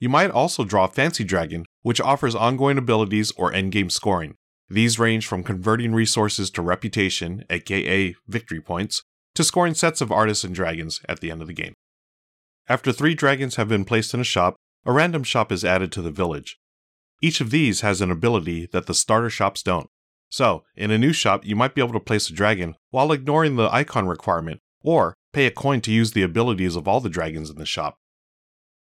You 0.00 0.08
might 0.08 0.30
also 0.30 0.64
draw 0.64 0.84
a 0.84 0.88
fancy 0.88 1.24
dragon, 1.24 1.66
which 1.82 2.00
offers 2.00 2.34
ongoing 2.34 2.78
abilities 2.78 3.32
or 3.36 3.52
endgame 3.52 3.90
scoring. 3.90 4.36
These 4.68 4.98
range 4.98 5.26
from 5.26 5.44
converting 5.44 5.92
resources 5.92 6.50
to 6.52 6.62
reputation, 6.62 7.44
aka 7.50 8.14
victory 8.26 8.60
points, 8.60 9.02
to 9.34 9.44
scoring 9.44 9.74
sets 9.74 10.00
of 10.00 10.10
artisan 10.10 10.52
dragons 10.52 11.00
at 11.08 11.20
the 11.20 11.30
end 11.30 11.42
of 11.42 11.48
the 11.48 11.54
game. 11.54 11.74
After 12.68 12.92
three 12.92 13.14
dragons 13.14 13.56
have 13.56 13.68
been 13.68 13.84
placed 13.84 14.14
in 14.14 14.20
a 14.20 14.24
shop, 14.24 14.56
a 14.84 14.92
random 14.92 15.24
shop 15.24 15.52
is 15.52 15.64
added 15.64 15.92
to 15.92 16.02
the 16.02 16.10
village. 16.10 16.58
Each 17.20 17.40
of 17.40 17.50
these 17.50 17.82
has 17.82 18.00
an 18.00 18.10
ability 18.10 18.68
that 18.72 18.86
the 18.86 18.94
starter 18.94 19.30
shops 19.30 19.62
don't. 19.62 19.88
So, 20.28 20.64
in 20.74 20.90
a 20.90 20.98
new 20.98 21.12
shop, 21.12 21.44
you 21.44 21.54
might 21.54 21.74
be 21.74 21.82
able 21.82 21.92
to 21.92 22.00
place 22.00 22.30
a 22.30 22.32
dragon 22.32 22.74
while 22.90 23.12
ignoring 23.12 23.56
the 23.56 23.68
icon 23.70 24.06
requirement, 24.06 24.60
or 24.82 25.14
pay 25.32 25.46
a 25.46 25.50
coin 25.50 25.80
to 25.82 25.92
use 25.92 26.12
the 26.12 26.22
abilities 26.22 26.74
of 26.74 26.88
all 26.88 27.00
the 27.00 27.10
dragons 27.10 27.50
in 27.50 27.56
the 27.56 27.66
shop. 27.66 27.98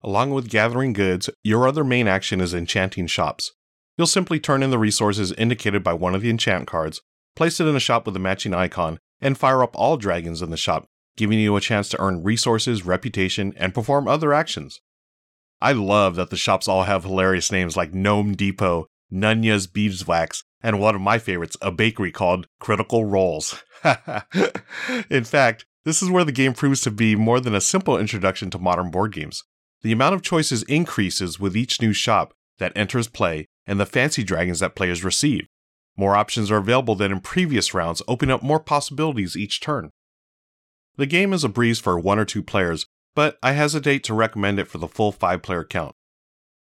Along 0.04 0.32
with 0.32 0.50
gathering 0.50 0.92
goods, 0.92 1.30
your 1.44 1.68
other 1.68 1.84
main 1.84 2.08
action 2.08 2.42
is 2.42 2.54
enchanting 2.54 3.08
shops. 3.08 3.54
You'll 3.98 4.08
simply 4.08 4.40
turn 4.40 4.62
in 4.62 4.70
the 4.70 4.80
resources 4.80 5.32
indicated 5.34 5.84
by 5.84 5.94
one 5.94 6.14
of 6.14 6.22
the 6.22 6.30
enchant 6.30 6.68
cards, 6.68 7.02
place 7.36 7.60
it 7.60 7.68
in 7.68 7.76
a 7.76 7.80
shop 7.80 8.06
with 8.06 8.16
a 8.16 8.20
matching 8.20 8.54
icon, 8.54 9.00
and 9.22 9.38
fire 9.38 9.64
up 9.64 9.76
all 9.76 9.96
dragons 9.96 10.42
in 10.42 10.50
the 10.50 10.58
shop, 10.58 10.88
giving 11.16 11.40
you 11.40 11.56
a 11.56 11.62
chance 11.62 11.88
to 11.90 12.02
earn 12.02 12.24
resources, 12.24 12.86
reputation, 12.86 13.54
and 13.56 13.74
perform 13.74 14.08
other 14.08 14.34
actions. 14.34 14.82
I 15.62 15.72
love 15.72 16.16
that 16.16 16.30
the 16.30 16.36
shops 16.36 16.68
all 16.68 16.84
have 16.84 17.04
hilarious 17.04 17.50
names 17.50 17.78
like 17.78 17.94
Gnome 17.94 18.36
Depot, 18.36 18.88
Nunya's 19.10 19.68
Beeswax, 19.68 20.44
and 20.62 20.82
one 20.82 20.96
of 20.96 21.02
my 21.02 21.18
favorites, 21.18 21.56
a 21.62 21.72
bakery 21.72 22.12
called 22.12 22.48
Critical 22.60 23.06
Rolls. 23.06 23.64
in 25.10 25.24
fact, 25.24 25.66
this 25.86 26.02
is 26.02 26.10
where 26.10 26.26
the 26.26 26.34
game 26.34 26.54
proves 26.54 26.82
to 26.82 26.92
be 26.92 27.16
more 27.16 27.40
than 27.40 27.56
a 27.56 27.62
simple 27.62 27.98
introduction 27.98 28.50
to 28.50 28.60
modern 28.60 28.92
board 28.92 29.14
games. 29.14 29.44
The 29.84 29.92
amount 29.92 30.16
of 30.16 30.22
choices 30.22 30.64
increases 30.64 31.40
with 31.40 31.58
each 31.58 31.82
new 31.82 31.94
shop 31.94 32.34
that 32.58 32.72
enters 32.76 33.08
play 33.08 33.46
and 33.68 33.80
the 33.80 33.86
fancy 33.86 34.24
dragons 34.24 34.62
that 34.62 34.76
players 34.76 35.04
receive. 35.04 35.46
More 35.96 36.16
options 36.16 36.50
are 36.50 36.58
available 36.58 36.96
than 36.96 37.12
in 37.12 37.20
previous 37.20 37.74
rounds, 37.74 38.02
opening 38.08 38.34
up 38.34 38.42
more 38.42 38.60
possibilities 38.60 39.36
each 39.36 39.62
turn. 39.62 39.90
The 40.96 41.06
game 41.06 41.34
is 41.34 41.44
a 41.44 41.50
breeze 41.50 41.80
for 41.80 42.00
one 42.00 42.18
or 42.18 42.26
two 42.26 42.42
players, 42.42 42.86
but 43.14 43.38
I 43.44 43.52
hesitate 43.52 44.04
to 44.06 44.14
recommend 44.14 44.58
it 44.60 44.68
for 44.68 44.78
the 44.78 44.88
full 44.88 45.12
5 45.12 45.42
player 45.42 45.64
count. 45.64 45.96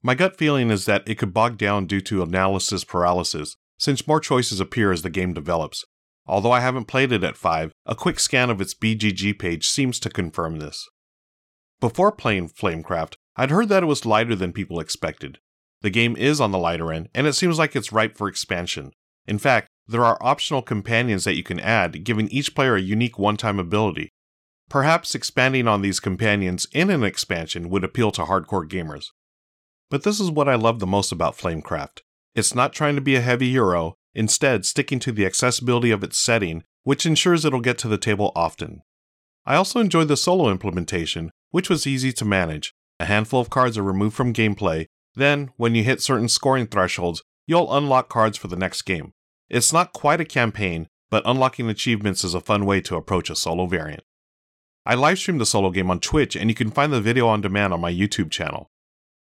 My 0.03 0.15
gut 0.15 0.37
feeling 0.37 0.71
is 0.71 0.87
that 0.87 1.07
it 1.07 1.17
could 1.17 1.35
bog 1.35 1.59
down 1.59 1.87
due 1.87 2.01
to 2.03 2.23
analysis 2.23 2.85
paralysis, 2.85 3.57
since 3.79 4.07
more 4.07 4.21
choices 4.21 4.61
appear 4.61 4.93
as 4.93 5.03
the 5.03 5.11
game 5.11 5.35
develops. 5.35 5.85
Although 6.27 6.53
I 6.53 6.61
haven't 6.61 6.85
played 6.85 7.11
it 7.11 7.25
at 7.25 7.37
5, 7.37 7.73
a 7.85 7.95
quick 7.95 8.21
scan 8.21 8.49
of 8.49 8.61
its 8.61 8.75
BGG 8.75 9.39
page 9.39 9.67
seems 9.67 9.99
to 10.01 10.11
confirm 10.11 10.59
this. 10.59 10.87
Before 11.81 12.11
playing 12.11 12.49
Flamecraft, 12.49 13.15
I'd 13.37 13.51
heard 13.51 13.69
that 13.69 13.85
it 13.85 13.87
was 13.87 14.05
lighter 14.05 14.35
than 14.35 14.53
people 14.53 14.81
expected. 14.81 15.39
The 15.83 15.91
game 15.91 16.17
is 16.17 16.41
on 16.41 16.51
the 16.51 16.59
lighter 16.59 16.93
end, 16.93 17.09
and 17.15 17.27
it 17.27 17.35
seems 17.35 17.57
like 17.57 17.77
it's 17.77 17.93
ripe 17.93 18.17
for 18.17 18.27
expansion. 18.27 18.91
In 19.29 19.39
fact, 19.39 19.69
there 19.87 20.05
are 20.05 20.19
optional 20.21 20.61
companions 20.61 21.23
that 21.23 21.37
you 21.37 21.45
can 21.45 21.61
add, 21.61 22.03
giving 22.03 22.29
each 22.29 22.55
player 22.55 22.75
a 22.75 22.81
unique 22.81 23.17
one 23.17 23.37
time 23.37 23.61
ability. 23.61 24.11
Perhaps 24.69 25.15
expanding 25.15 25.69
on 25.69 25.81
these 25.81 26.01
companions 26.01 26.67
in 26.73 26.91
an 26.91 27.05
expansion 27.05 27.71
would 27.71 27.85
appeal 27.85 28.11
to 28.11 28.23
hardcore 28.23 28.69
gamers. 28.69 29.07
But 29.89 30.03
this 30.03 30.19
is 30.19 30.33
what 30.33 30.49
I 30.49 30.57
love 30.57 30.81
the 30.81 30.87
most 30.87 31.13
about 31.13 31.39
Flamecraft. 31.39 32.01
It's 32.35 32.57
not 32.57 32.73
trying 32.73 32.97
to 32.97 33.01
be 33.01 33.15
a 33.15 33.21
heavy 33.21 33.47
Euro, 33.49 33.95
instead, 34.15 34.67
sticking 34.67 34.99
to 34.99 35.13
the 35.13 35.25
accessibility 35.25 35.93
of 35.93 36.03
its 36.03 36.19
setting, 36.19 36.65
which 36.83 37.07
ensures 37.07 37.45
it'll 37.45 37.61
get 37.61 37.79
to 37.79 37.89
the 37.89 37.99
table 37.99 38.33
often. 38.35 38.83
I 39.47 39.55
also 39.55 39.81
enjoyed 39.81 40.09
the 40.09 40.17
solo 40.17 40.51
implementation, 40.51 41.31
which 41.51 41.71
was 41.71 41.87
easy 41.87 42.13
to 42.13 42.25
manage. 42.25 42.75
A 43.01 43.05
handful 43.05 43.41
of 43.41 43.51
cards 43.51 43.79
are 43.79 43.83
removed 43.83 44.17
from 44.17 44.33
gameplay, 44.33 44.87
then, 45.15 45.51
when 45.57 45.75
you 45.75 45.83
hit 45.83 46.01
certain 46.01 46.29
scoring 46.29 46.67
thresholds, 46.67 47.23
you'll 47.47 47.75
unlock 47.75 48.09
cards 48.09 48.39
for 48.39 48.49
the 48.49 48.57
next 48.57 48.83
game. 48.83 49.13
It's 49.49 49.73
not 49.73 49.93
quite 49.93 50.21
a 50.21 50.25
campaign, 50.25 50.89
but 51.11 51.25
unlocking 51.27 51.69
achievements 51.69 52.23
is 52.23 52.35
a 52.35 52.41
fun 52.41 52.67
way 52.67 52.81
to 52.83 52.97
approach 52.97 53.31
a 53.31 53.37
solo 53.37 53.67
variant. 53.67 54.05
I 54.87 54.95
livestreamed 54.95 55.39
the 55.39 55.47
solo 55.47 55.71
game 55.71 55.91
on 55.91 56.01
Twitch, 56.01 56.37
and 56.37 56.49
you 56.49 56.55
can 56.55 56.71
find 56.71 56.93
the 56.93 57.01
video 57.01 57.27
on 57.27 57.41
demand 57.41 57.73
on 57.73 57.81
my 57.81 57.93
YouTube 57.93 58.31
channel. 58.31 58.71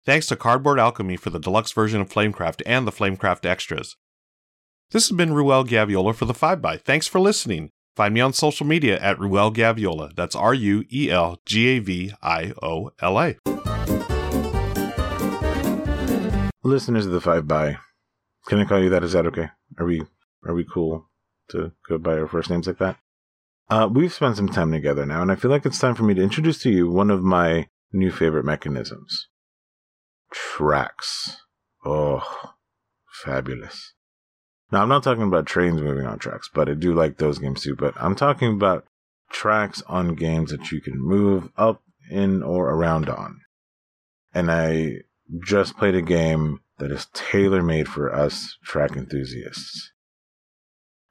Thanks 0.06 0.28
to 0.28 0.36
Cardboard 0.36 0.80
Alchemy 0.80 1.16
for 1.18 1.30
the 1.30 1.40
deluxe 1.40 1.72
version 1.72 2.02
of 2.02 2.10
Flamecraft 2.10 2.62
and 2.66 2.88
the 2.88 2.92
Flamecraft 2.92 3.46
extras. 3.46 3.96
This 4.92 5.08
has 5.08 5.16
been 5.16 5.34
Ruel 5.34 5.64
Gaviola 5.64 6.16
for 6.16 6.26
the 6.26 6.34
5 6.34 6.62
by. 6.62 6.78
Thanks 6.78 7.08
for 7.08 7.20
listening. 7.20 7.70
Find 7.96 8.14
me 8.14 8.22
on 8.22 8.34
social 8.34 8.66
media 8.66 9.00
at 9.00 9.20
Ruel 9.20 9.52
Gaviola. 9.52 10.16
That's 10.16 10.36
R 10.36 10.54
U 10.54 10.84
E 10.92 11.12
L 11.12 11.40
G 11.46 11.68
A 11.68 11.80
V 11.80 12.12
I 12.24 12.54
O 12.62 12.92
L 13.00 13.20
A. 13.20 13.36
Listeners 16.64 17.06
of 17.06 17.12
the 17.12 17.22
Five 17.22 17.48
by, 17.48 17.78
can 18.48 18.60
I 18.60 18.66
call 18.66 18.82
you 18.82 18.90
that? 18.90 19.04
Is 19.04 19.12
that 19.12 19.28
okay? 19.28 19.50
Are 19.78 19.86
we 19.86 20.04
are 20.46 20.56
we 20.56 20.66
cool 20.66 21.10
to 21.50 21.72
go 21.88 21.98
by 21.98 22.14
our 22.14 22.28
first 22.28 22.50
names 22.50 22.68
like 22.68 22.80
that? 22.80 22.98
Uh, 23.70 23.88
we've 23.92 24.14
spent 24.14 24.38
some 24.38 24.50
time 24.50 24.72
together 24.72 25.06
now, 25.06 25.22
and 25.22 25.32
I 25.32 25.36
feel 25.36 25.52
like 25.52 25.66
it's 25.66 25.80
time 25.80 25.96
for 25.96 26.04
me 26.04 26.14
to 26.16 26.22
introduce 26.22 26.62
to 26.64 26.72
you 26.72 26.90
one 26.90 27.12
of 27.12 27.22
my 27.22 27.68
new 27.92 28.12
favorite 28.12 28.46
mechanisms. 28.46 29.28
Tracks. 30.32 31.38
Oh, 31.86 32.24
fabulous. 33.24 33.93
Now, 34.74 34.82
I'm 34.82 34.90
not 34.90 35.04
talking 35.04 35.22
about 35.22 35.46
trains 35.46 35.80
moving 35.80 36.08
on 36.08 36.18
tracks, 36.18 36.50
but 36.52 36.68
I 36.68 36.74
do 36.74 36.96
like 36.96 37.18
those 37.18 37.38
games 37.38 37.62
too. 37.62 37.76
But 37.76 37.94
I'm 37.96 38.16
talking 38.16 38.54
about 38.54 38.86
tracks 39.30 39.84
on 39.86 40.16
games 40.16 40.50
that 40.50 40.72
you 40.72 40.82
can 40.82 41.00
move 41.00 41.52
up, 41.56 41.84
in, 42.10 42.42
or 42.42 42.72
around 42.72 43.08
on. 43.08 43.42
And 44.34 44.50
I 44.50 45.02
just 45.46 45.78
played 45.78 45.94
a 45.94 46.02
game 46.02 46.62
that 46.80 46.92
is 46.92 47.06
tailor 47.14 47.62
made 47.62 47.88
for 47.88 48.12
us 48.12 48.58
track 48.64 48.96
enthusiasts. 48.96 49.92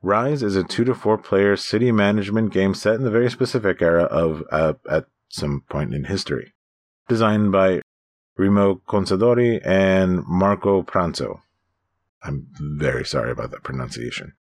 Rise 0.02 0.42
is 0.42 0.56
a 0.56 0.64
two 0.64 0.82
to 0.82 0.92
four 0.92 1.16
player 1.16 1.56
city 1.56 1.92
management 1.92 2.52
game 2.52 2.74
set 2.74 2.96
in 2.96 3.04
the 3.04 3.12
very 3.12 3.30
specific 3.30 3.80
era 3.80 4.02
of 4.02 4.42
uh, 4.50 4.72
at 4.90 5.06
some 5.28 5.62
point 5.70 5.94
in 5.94 6.06
history. 6.06 6.52
Designed 7.06 7.52
by 7.52 7.82
Remo 8.36 8.82
Conzadori 8.88 9.64
and 9.64 10.24
Marco 10.26 10.82
Pranzo. 10.82 11.42
I'm 12.24 12.46
very 12.58 13.04
sorry 13.04 13.30
about 13.30 13.50
that 13.50 13.64
pronunciation. 13.64 14.34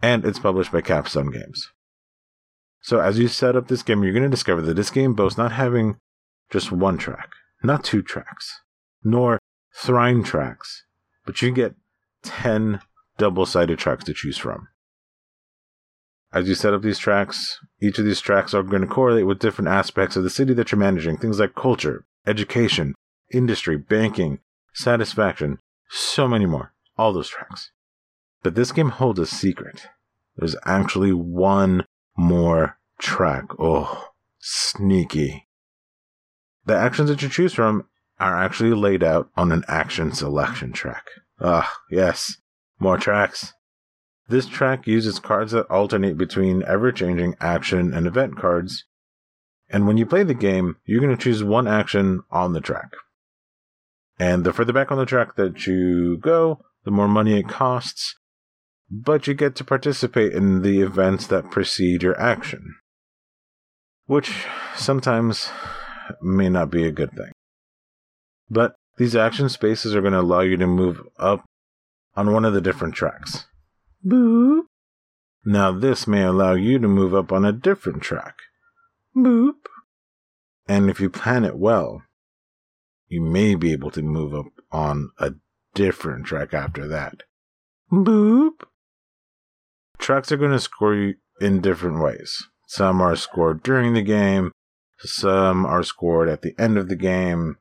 And 0.00 0.24
it's 0.24 0.38
published 0.38 0.70
by 0.70 0.80
Capstone 0.80 1.30
Games. 1.30 1.72
So 2.80 3.00
as 3.00 3.18
you 3.18 3.28
set 3.28 3.56
up 3.56 3.68
this 3.68 3.82
game, 3.82 4.02
you're 4.02 4.12
going 4.12 4.22
to 4.22 4.28
discover 4.28 4.62
that 4.62 4.74
this 4.74 4.90
game 4.90 5.14
boasts 5.14 5.38
not 5.38 5.52
having 5.52 5.96
just 6.50 6.70
one 6.70 6.96
track, 6.96 7.32
not 7.62 7.84
two 7.84 8.02
tracks, 8.02 8.60
nor 9.02 9.40
thrine 9.74 10.22
tracks, 10.22 10.84
but 11.26 11.42
you 11.42 11.50
get 11.50 11.74
10 12.22 12.80
double 13.16 13.46
sided 13.46 13.78
tracks 13.78 14.04
to 14.04 14.14
choose 14.14 14.38
from. 14.38 14.68
As 16.32 16.46
you 16.46 16.54
set 16.54 16.74
up 16.74 16.82
these 16.82 16.98
tracks, 16.98 17.58
each 17.80 17.98
of 17.98 18.04
these 18.04 18.20
tracks 18.20 18.54
are 18.54 18.62
going 18.62 18.82
to 18.82 18.88
correlate 18.88 19.26
with 19.26 19.40
different 19.40 19.68
aspects 19.68 20.14
of 20.14 20.22
the 20.22 20.30
city 20.30 20.54
that 20.54 20.70
you're 20.70 20.78
managing, 20.78 21.16
things 21.16 21.40
like 21.40 21.54
culture, 21.54 22.04
education, 22.26 22.94
industry, 23.32 23.76
banking, 23.76 24.38
satisfaction, 24.72 25.58
so 25.88 26.28
many 26.28 26.46
more 26.46 26.72
all 26.98 27.12
those 27.12 27.28
tracks. 27.28 27.70
But 28.42 28.54
this 28.54 28.72
game 28.72 28.90
holds 28.90 29.18
a 29.18 29.26
secret. 29.26 29.86
There's 30.36 30.56
actually 30.64 31.12
one 31.12 31.84
more 32.16 32.78
track. 32.98 33.44
Oh, 33.58 34.10
sneaky. 34.38 35.48
The 36.66 36.76
actions 36.76 37.08
that 37.08 37.22
you 37.22 37.28
choose 37.28 37.54
from 37.54 37.86
are 38.20 38.36
actually 38.36 38.74
laid 38.74 39.02
out 39.02 39.30
on 39.36 39.52
an 39.52 39.64
action 39.68 40.12
selection 40.12 40.72
track. 40.72 41.06
Ah, 41.40 41.72
yes, 41.90 42.36
more 42.78 42.98
tracks. 42.98 43.54
This 44.28 44.46
track 44.46 44.86
uses 44.86 45.18
cards 45.18 45.52
that 45.52 45.70
alternate 45.70 46.18
between 46.18 46.62
ever 46.64 46.92
changing 46.92 47.34
action 47.40 47.94
and 47.94 48.06
event 48.06 48.36
cards. 48.36 48.84
And 49.70 49.86
when 49.86 49.96
you 49.96 50.04
play 50.04 50.22
the 50.22 50.34
game, 50.34 50.76
you're 50.84 51.00
going 51.00 51.16
to 51.16 51.22
choose 51.22 51.42
one 51.42 51.66
action 51.66 52.22
on 52.30 52.52
the 52.52 52.60
track. 52.60 52.92
And 54.18 54.44
the 54.44 54.52
further 54.52 54.72
back 54.72 54.90
on 54.90 54.98
the 54.98 55.06
track 55.06 55.36
that 55.36 55.66
you 55.66 56.18
go, 56.18 56.64
the 56.84 56.90
more 56.90 57.08
money 57.08 57.38
it 57.38 57.48
costs, 57.48 58.16
but 58.90 59.26
you 59.26 59.34
get 59.34 59.54
to 59.56 59.64
participate 59.64 60.32
in 60.32 60.62
the 60.62 60.80
events 60.80 61.26
that 61.26 61.50
precede 61.50 62.02
your 62.02 62.18
action. 62.20 62.76
Which 64.06 64.46
sometimes 64.74 65.50
may 66.22 66.48
not 66.48 66.70
be 66.70 66.86
a 66.86 66.92
good 66.92 67.12
thing. 67.12 67.32
But 68.48 68.76
these 68.96 69.14
action 69.14 69.48
spaces 69.48 69.94
are 69.94 70.00
going 70.00 70.14
to 70.14 70.20
allow 70.20 70.40
you 70.40 70.56
to 70.56 70.66
move 70.66 71.02
up 71.18 71.44
on 72.16 72.32
one 72.32 72.44
of 72.44 72.54
the 72.54 72.60
different 72.60 72.94
tracks. 72.94 73.46
Boop. 74.04 74.62
Now, 75.44 75.72
this 75.72 76.06
may 76.06 76.22
allow 76.22 76.54
you 76.54 76.78
to 76.78 76.88
move 76.88 77.14
up 77.14 77.30
on 77.30 77.44
a 77.44 77.52
different 77.52 78.02
track. 78.02 78.36
Boop. 79.16 79.54
And 80.66 80.90
if 80.90 81.00
you 81.00 81.10
plan 81.10 81.44
it 81.44 81.56
well, 81.56 82.02
you 83.06 83.22
may 83.22 83.54
be 83.54 83.72
able 83.72 83.90
to 83.92 84.02
move 84.02 84.34
up 84.34 84.46
on 84.70 85.10
a 85.18 85.32
different 85.78 86.26
track 86.26 86.52
after 86.52 86.88
that. 86.88 87.22
Boop. 87.92 88.64
Tracks 89.98 90.32
are 90.32 90.36
going 90.36 90.50
to 90.50 90.58
score 90.58 90.94
you 90.96 91.14
in 91.40 91.60
different 91.60 92.02
ways. 92.02 92.48
Some 92.66 93.00
are 93.00 93.14
scored 93.14 93.62
during 93.62 93.94
the 93.94 94.02
game, 94.02 94.50
some 94.98 95.64
are 95.64 95.84
scored 95.84 96.28
at 96.28 96.42
the 96.42 96.54
end 96.58 96.76
of 96.76 96.88
the 96.88 96.96
game. 96.96 97.58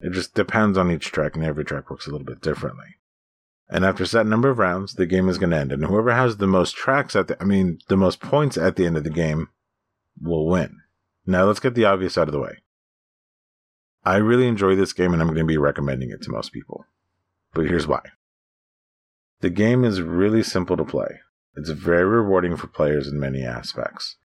It 0.00 0.12
just 0.12 0.34
depends 0.34 0.78
on 0.78 0.92
each 0.92 1.10
track, 1.10 1.34
and 1.34 1.44
every 1.44 1.64
track 1.64 1.90
works 1.90 2.06
a 2.06 2.10
little 2.10 2.24
bit 2.24 2.40
differently. 2.40 2.94
And 3.68 3.84
after 3.84 4.04
a 4.04 4.06
set 4.06 4.26
number 4.26 4.48
of 4.48 4.58
rounds, 4.58 4.94
the 4.94 5.04
game 5.04 5.28
is 5.28 5.36
going 5.36 5.50
to 5.50 5.58
end. 5.58 5.72
And 5.72 5.84
whoever 5.84 6.12
has 6.12 6.36
the 6.36 6.46
most 6.46 6.76
tracks 6.76 7.16
at 7.16 7.26
the, 7.26 7.42
I 7.42 7.44
mean, 7.44 7.80
the 7.88 7.96
most 7.96 8.20
points 8.20 8.56
at 8.56 8.76
the 8.76 8.86
end 8.86 8.96
of 8.96 9.02
the 9.02 9.10
game 9.10 9.48
will 10.22 10.46
win. 10.46 10.78
Now 11.26 11.44
let's 11.44 11.60
get 11.60 11.74
the 11.74 11.84
obvious 11.84 12.16
out 12.16 12.28
of 12.28 12.32
the 12.32 12.40
way. 12.40 12.58
I 14.04 14.16
really 14.16 14.46
enjoy 14.46 14.76
this 14.76 14.94
game 14.94 15.12
and 15.12 15.20
I'm 15.20 15.28
going 15.28 15.40
to 15.40 15.44
be 15.44 15.58
recommending 15.58 16.10
it 16.10 16.22
to 16.22 16.30
most 16.30 16.52
people. 16.52 16.86
But 17.58 17.66
here's 17.66 17.88
why. 17.88 18.02
The 19.40 19.50
game 19.50 19.84
is 19.84 20.00
really 20.00 20.44
simple 20.44 20.76
to 20.76 20.84
play. 20.84 21.18
It's 21.56 21.70
very 21.70 22.04
rewarding 22.04 22.56
for 22.56 22.68
players 22.68 23.08
in 23.08 23.18
many 23.18 23.42
aspects. 23.42 24.16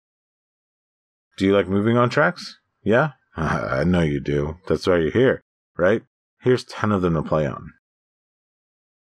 Do 1.38 1.46
you 1.46 1.54
like 1.54 1.66
moving 1.66 1.96
on 1.96 2.10
tracks? 2.10 2.58
Yeah? 2.82 3.12
I 3.36 3.84
know 3.84 4.02
you 4.02 4.20
do. 4.20 4.58
That's 4.68 4.86
why 4.86 4.98
you're 4.98 5.10
here, 5.10 5.40
right? 5.78 6.02
Here's 6.42 6.62
10 6.62 6.92
of 6.92 7.00
them 7.00 7.14
to 7.14 7.22
play 7.22 7.46
on. 7.46 7.72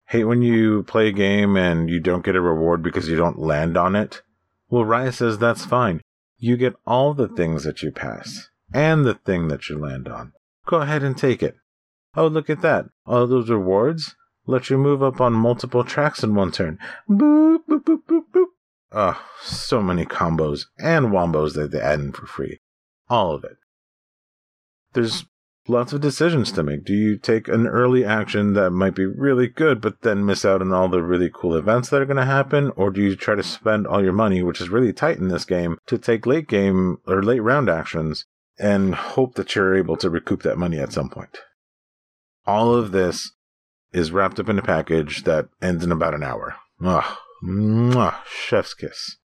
Hate 0.08 0.24
when 0.24 0.42
you 0.42 0.82
play 0.82 1.10
a 1.10 1.12
game 1.12 1.56
and 1.56 1.88
you 1.88 2.00
don't 2.00 2.26
get 2.26 2.36
a 2.36 2.42
reward 2.42 2.82
because 2.82 3.08
you 3.08 3.18
don't 3.18 3.38
land 3.38 3.78
on 3.78 3.96
it? 3.96 4.24
Well, 4.68 4.84
Raya 4.84 5.14
says 5.14 5.38
that's 5.38 5.64
fine. 5.64 6.02
You 6.40 6.58
get 6.58 6.74
all 6.88 7.14
the 7.14 7.28
things 7.28 7.66
that 7.66 7.84
you 7.84 7.92
pass 7.92 8.50
and 8.74 9.06
the 9.06 9.14
thing 9.14 9.48
that 9.50 9.70
you 9.70 9.78
land 9.78 10.08
on. 10.08 10.34
Go 10.66 10.78
ahead 10.78 11.04
and 11.04 11.16
take 11.16 11.44
it. 11.44 11.58
Oh, 12.18 12.26
look 12.26 12.50
at 12.50 12.64
that. 12.64 12.86
All 13.06 13.28
those 13.28 13.48
rewards 13.48 14.16
let 14.48 14.72
you 14.72 14.78
move 14.80 15.04
up 15.04 15.22
on 15.22 15.34
multiple 15.34 15.84
tracks 15.84 16.24
in 16.24 16.34
one 16.34 16.52
turn. 16.52 16.80
Boop, 17.08 17.60
boop, 17.70 17.84
boop, 17.84 18.02
boop, 18.10 18.24
boop. 18.34 18.46
Oh, 18.92 19.22
so 19.44 19.84
many 19.84 20.04
combos 20.04 20.66
and 20.80 21.08
wombos 21.08 21.54
that 21.54 21.72
they 21.72 21.80
add 21.80 22.00
in 22.00 22.14
for 22.14 22.26
free. 22.26 22.60
All 23.08 23.36
of 23.36 23.44
it. 23.44 23.58
There's 24.94 25.26
lots 25.68 25.94
of 25.94 26.02
decisions 26.02 26.52
to 26.54 26.64
make. 26.64 26.86
Do 26.86 26.94
you 26.94 27.18
take 27.18 27.48
an 27.48 27.68
early 27.68 28.04
action 28.04 28.54
that 28.54 28.72
might 28.72 28.96
be 28.96 29.06
really 29.06 29.48
good, 29.48 29.80
but 29.80 30.02
then 30.02 30.26
miss 30.26 30.44
out 30.44 30.62
on 30.62 30.74
all 30.74 30.88
the 30.88 31.04
really 31.04 31.30
cool 31.32 31.56
events 31.56 31.90
that 31.90 32.02
are 32.02 32.06
going 32.06 32.18
to 32.18 32.26
happen? 32.26 32.72
Or 32.76 32.90
do 32.90 33.00
you 33.00 33.16
try 33.16 33.36
to 33.36 33.44
spend 33.44 33.86
all 33.86 34.04
your 34.04 34.14
money, 34.14 34.42
which 34.42 34.60
is 34.60 34.70
really 34.70 34.92
tight 34.92 35.20
in 35.20 35.28
this 35.28 35.46
game, 35.46 35.78
to 35.86 36.00
take 36.00 36.26
late 36.26 36.48
game 36.48 36.98
or 37.06 37.22
late 37.22 37.44
round 37.44 37.70
actions 37.70 38.26
and 38.58 38.96
hope 38.96 39.36
that 39.36 39.54
you're 39.54 39.76
able 39.76 39.98
to 39.98 40.10
recoup 40.10 40.42
that 40.42 40.58
money 40.58 40.80
at 40.80 40.94
some 40.94 41.10
point? 41.10 41.38
All 42.48 42.74
of 42.74 42.92
this 42.92 43.34
is 43.92 44.12
wrapped 44.12 44.40
up 44.40 44.50
in 44.50 44.58
a 44.58 44.64
package 44.64 45.24
that 45.24 45.50
ends 45.62 45.84
in 45.84 45.92
about 45.92 46.16
an 46.16 46.24
hour. 46.24 46.56
Ugh, 46.84 47.18
mwah, 47.44 48.16
chef's 48.26 48.74
kiss. 48.74 49.18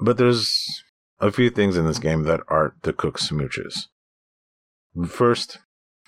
But 0.00 0.18
there's 0.18 0.82
a 1.20 1.30
few 1.30 1.48
things 1.48 1.76
in 1.76 1.86
this 1.86 1.98
game 1.98 2.24
that 2.24 2.40
aren't 2.48 2.82
the 2.82 2.92
cook's 2.92 3.30
smooches. 3.30 3.86
First, 5.08 5.58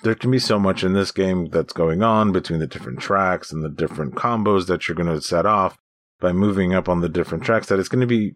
there 0.03 0.17
can 0.17 0.31
be 0.31 0.39
so 0.41 0.59
much 0.59 0.83
in 0.83 0.95
this 0.95 1.13
game 1.13 1.51
that's 1.51 1.73
going 1.73 2.03
on 2.03 2.33
between 2.33 2.59
the 2.59 2.67
different 2.67 2.99
tracks 2.99 3.53
and 3.53 3.63
the 3.63 3.69
different 3.69 4.15
combos 4.15 4.67
that 4.67 4.89
you're 4.89 4.97
going 4.97 5.15
to 5.15 5.21
set 5.21 5.47
off 5.47 5.79
by 6.21 6.33
moving 6.33 6.75
up 6.75 6.89
on 6.89 7.01
the 7.01 7.09
different 7.09 7.45
tracks 7.45 7.69
that 7.69 7.79
it's 7.79 7.89
going 7.89 8.01
to 8.01 8.07
be 8.07 8.35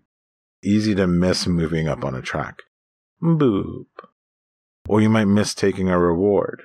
easy 0.63 0.95
to 0.95 1.07
miss 1.07 1.47
moving 1.47 1.89
up 1.89 2.05
on 2.05 2.15
a 2.15 2.23
track. 2.23 2.63
Boop. 3.23 3.87
Or 4.89 5.01
you 5.01 5.09
might 5.09 5.25
miss 5.25 5.55
taking 5.55 5.89
a 5.89 5.99
reward. 5.99 6.63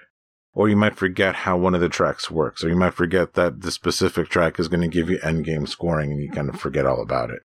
Or 0.53 0.67
you 0.67 0.75
might 0.75 0.97
forget 0.97 1.35
how 1.35 1.57
one 1.57 1.73
of 1.75 1.81
the 1.81 1.89
tracks 1.89 2.29
works. 2.29 2.63
Or 2.63 2.69
you 2.69 2.75
might 2.75 2.93
forget 2.93 3.33
that 3.33 3.61
the 3.61 3.71
specific 3.71 4.29
track 4.29 4.59
is 4.59 4.67
going 4.67 4.81
to 4.81 4.87
give 4.87 5.09
you 5.09 5.17
endgame 5.19 5.67
scoring 5.67 6.11
and 6.11 6.21
you 6.21 6.29
kind 6.29 6.49
of 6.49 6.59
forget 6.59 6.85
all 6.85 7.01
about 7.01 7.29
it. 7.29 7.41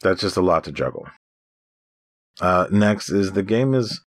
That's 0.00 0.20
just 0.20 0.36
a 0.36 0.42
lot 0.42 0.64
to 0.64 0.72
juggle. 0.72 1.08
Uh, 2.40 2.66
next 2.70 3.10
is 3.10 3.32
the 3.32 3.42
game 3.42 3.74
is 3.74 4.00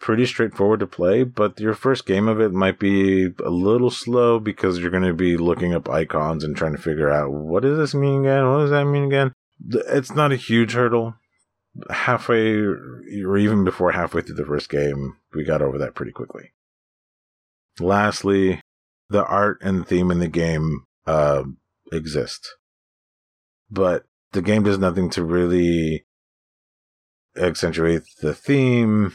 pretty 0.00 0.26
straightforward 0.26 0.80
to 0.80 0.86
play, 0.86 1.24
but 1.24 1.58
your 1.60 1.74
first 1.74 2.06
game 2.06 2.28
of 2.28 2.40
it 2.40 2.52
might 2.52 2.78
be 2.78 3.26
a 3.44 3.50
little 3.50 3.90
slow 3.90 4.38
because 4.38 4.78
you're 4.78 4.90
going 4.90 5.02
to 5.02 5.12
be 5.12 5.36
looking 5.36 5.74
up 5.74 5.88
icons 5.88 6.44
and 6.44 6.56
trying 6.56 6.74
to 6.74 6.82
figure 6.82 7.10
out 7.10 7.32
what 7.32 7.62
does 7.62 7.76
this 7.76 7.94
mean 7.94 8.20
again? 8.20 8.48
What 8.48 8.58
does 8.60 8.70
that 8.70 8.84
mean 8.84 9.04
again? 9.04 9.32
It's 9.68 10.14
not 10.14 10.32
a 10.32 10.36
huge 10.36 10.72
hurdle. 10.72 11.14
Halfway, 11.90 12.54
or 12.54 13.36
even 13.36 13.64
before 13.64 13.92
halfway 13.92 14.22
through 14.22 14.36
the 14.36 14.46
first 14.46 14.70
game, 14.70 15.16
we 15.34 15.44
got 15.44 15.62
over 15.62 15.78
that 15.78 15.94
pretty 15.94 16.12
quickly. 16.12 16.52
Lastly, 17.80 18.60
the 19.08 19.24
art 19.24 19.58
and 19.62 19.86
theme 19.86 20.10
in 20.10 20.18
the 20.18 20.28
game 20.28 20.84
uh, 21.06 21.44
exist, 21.92 22.46
but 23.70 24.04
the 24.32 24.42
game 24.42 24.62
does 24.62 24.78
nothing 24.78 25.10
to 25.10 25.24
really 25.24 26.04
accentuate 27.36 28.02
the 28.20 28.34
theme. 28.34 29.12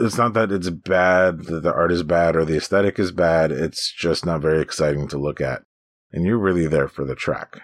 It's 0.00 0.18
not 0.18 0.34
that 0.34 0.52
it's 0.52 0.70
bad, 0.70 1.44
that 1.44 1.62
the 1.62 1.72
art 1.72 1.92
is 1.92 2.02
bad 2.02 2.36
or 2.36 2.44
the 2.44 2.56
aesthetic 2.56 2.98
is 2.98 3.12
bad. 3.12 3.52
It's 3.52 3.92
just 3.92 4.26
not 4.26 4.40
very 4.40 4.60
exciting 4.60 5.08
to 5.08 5.18
look 5.18 5.40
at. 5.40 5.62
And 6.12 6.24
you're 6.24 6.38
really 6.38 6.66
there 6.66 6.88
for 6.88 7.04
the 7.04 7.14
track. 7.14 7.60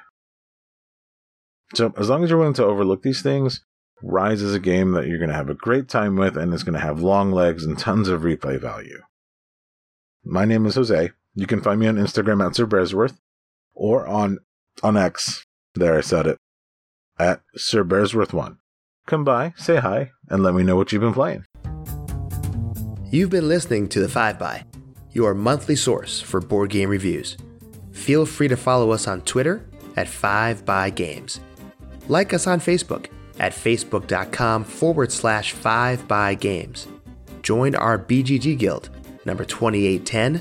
So, 1.74 1.92
as 1.98 2.08
long 2.08 2.22
as 2.22 2.30
you're 2.30 2.38
willing 2.38 2.54
to 2.54 2.64
overlook 2.64 3.02
these 3.02 3.22
things, 3.22 3.64
Rise 4.02 4.42
is 4.42 4.54
a 4.54 4.60
game 4.60 4.92
that 4.92 5.06
you're 5.06 5.18
going 5.18 5.30
to 5.30 5.36
have 5.36 5.50
a 5.50 5.54
great 5.54 5.88
time 5.88 6.16
with 6.16 6.36
and 6.36 6.54
it's 6.54 6.62
going 6.62 6.78
to 6.78 6.86
have 6.86 7.00
long 7.00 7.32
legs 7.32 7.64
and 7.64 7.78
tons 7.78 8.08
of 8.08 8.22
replay 8.22 8.60
value. 8.60 9.00
My 10.28 10.44
name 10.44 10.66
is 10.66 10.74
Jose. 10.74 11.12
You 11.36 11.46
can 11.46 11.62
find 11.62 11.78
me 11.78 11.86
on 11.86 11.94
Instagram 11.94 12.44
at 12.44 12.56
Sir 12.56 12.66
Bearsworth 12.66 13.16
or 13.74 14.08
on, 14.08 14.38
on 14.82 14.96
X. 14.96 15.46
There, 15.76 15.96
I 15.96 16.00
said 16.00 16.26
it. 16.26 16.38
At 17.16 17.42
Sir 17.54 17.84
Bearsworth1. 17.84 18.56
Come 19.06 19.22
by, 19.22 19.54
say 19.56 19.76
hi, 19.76 20.10
and 20.28 20.42
let 20.42 20.54
me 20.54 20.64
know 20.64 20.74
what 20.74 20.90
you've 20.90 21.00
been 21.02 21.12
playing. 21.12 21.44
You've 23.08 23.30
been 23.30 23.46
listening 23.46 23.88
to 23.90 24.00
The 24.00 24.08
5 24.08 24.36
by, 24.36 24.64
your 25.12 25.32
monthly 25.32 25.76
source 25.76 26.20
for 26.20 26.40
board 26.40 26.70
game 26.70 26.90
reviews. 26.90 27.36
Feel 27.92 28.26
free 28.26 28.48
to 28.48 28.56
follow 28.56 28.90
us 28.90 29.06
on 29.06 29.20
Twitter 29.20 29.64
at 29.94 30.08
5 30.08 30.64
by 30.64 30.90
Games. 30.90 31.38
Like 32.08 32.34
us 32.34 32.48
on 32.48 32.58
Facebook 32.58 33.06
at 33.38 33.52
facebook.com 33.52 34.64
forward 34.64 35.12
slash 35.12 35.52
5 35.52 36.08
by 36.08 36.34
Games. 36.34 36.88
Join 37.42 37.76
our 37.76 37.96
BGG 37.96 38.58
Guild, 38.58 38.90
number 39.26 39.44
2810. 39.44 40.40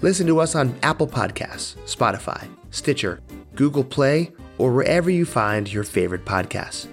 Listen 0.00 0.26
to 0.26 0.40
us 0.40 0.54
on 0.54 0.74
Apple 0.82 1.06
Podcasts, 1.06 1.76
Spotify, 1.84 2.48
Stitcher, 2.70 3.20
Google 3.54 3.84
Play, 3.84 4.32
or 4.58 4.72
wherever 4.72 5.10
you 5.10 5.24
find 5.24 5.70
your 5.70 5.84
favorite 5.84 6.24
podcasts 6.24 6.88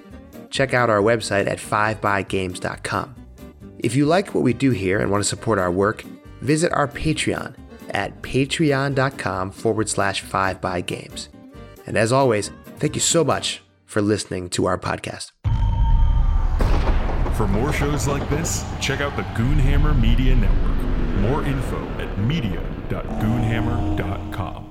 check 0.50 0.74
out 0.74 0.89
our 0.89 1.02
website 1.02 1.48
at 1.48 1.58
5bygames.com. 1.58 3.15
If 3.80 3.96
you 3.96 4.06
like 4.06 4.36
what 4.36 4.44
we 4.44 4.54
do 4.54 4.72
here 4.72 5.00
and 5.00 5.10
want 5.10 5.24
to 5.24 5.30
support 5.30 5.60
our 5.60 5.72
work, 5.72 6.04
visit 6.42 6.72
our 6.74 6.88
Patreon 6.88 7.56
at 7.92 8.22
patreon.com 8.22 9.52
forward 9.52 9.89
slash 9.89 10.24
5bygames. 10.24 11.30
And 11.86 11.98
as 11.98 12.12
always, 12.12 12.52
thank 12.78 12.96
you 12.96 13.02
so 13.02 13.24
much 13.24 13.62
for 13.86 14.02
listening 14.02 14.50
to 14.52 14.65
our 14.65 14.78
podcast. 14.78 15.32
For 17.36 17.48
more 17.48 17.72
shows 17.72 18.06
like 18.06 18.28
this, 18.30 18.65
check 18.82 19.00
out 19.00 19.15
the 19.15 19.24
Goonhammer 19.24 20.00
Media 20.00 20.36
Network. 20.36 20.79
More 21.22 21.44
info 21.44 21.86
at 22.00 22.18
media.goonhammer.com. 22.18 24.69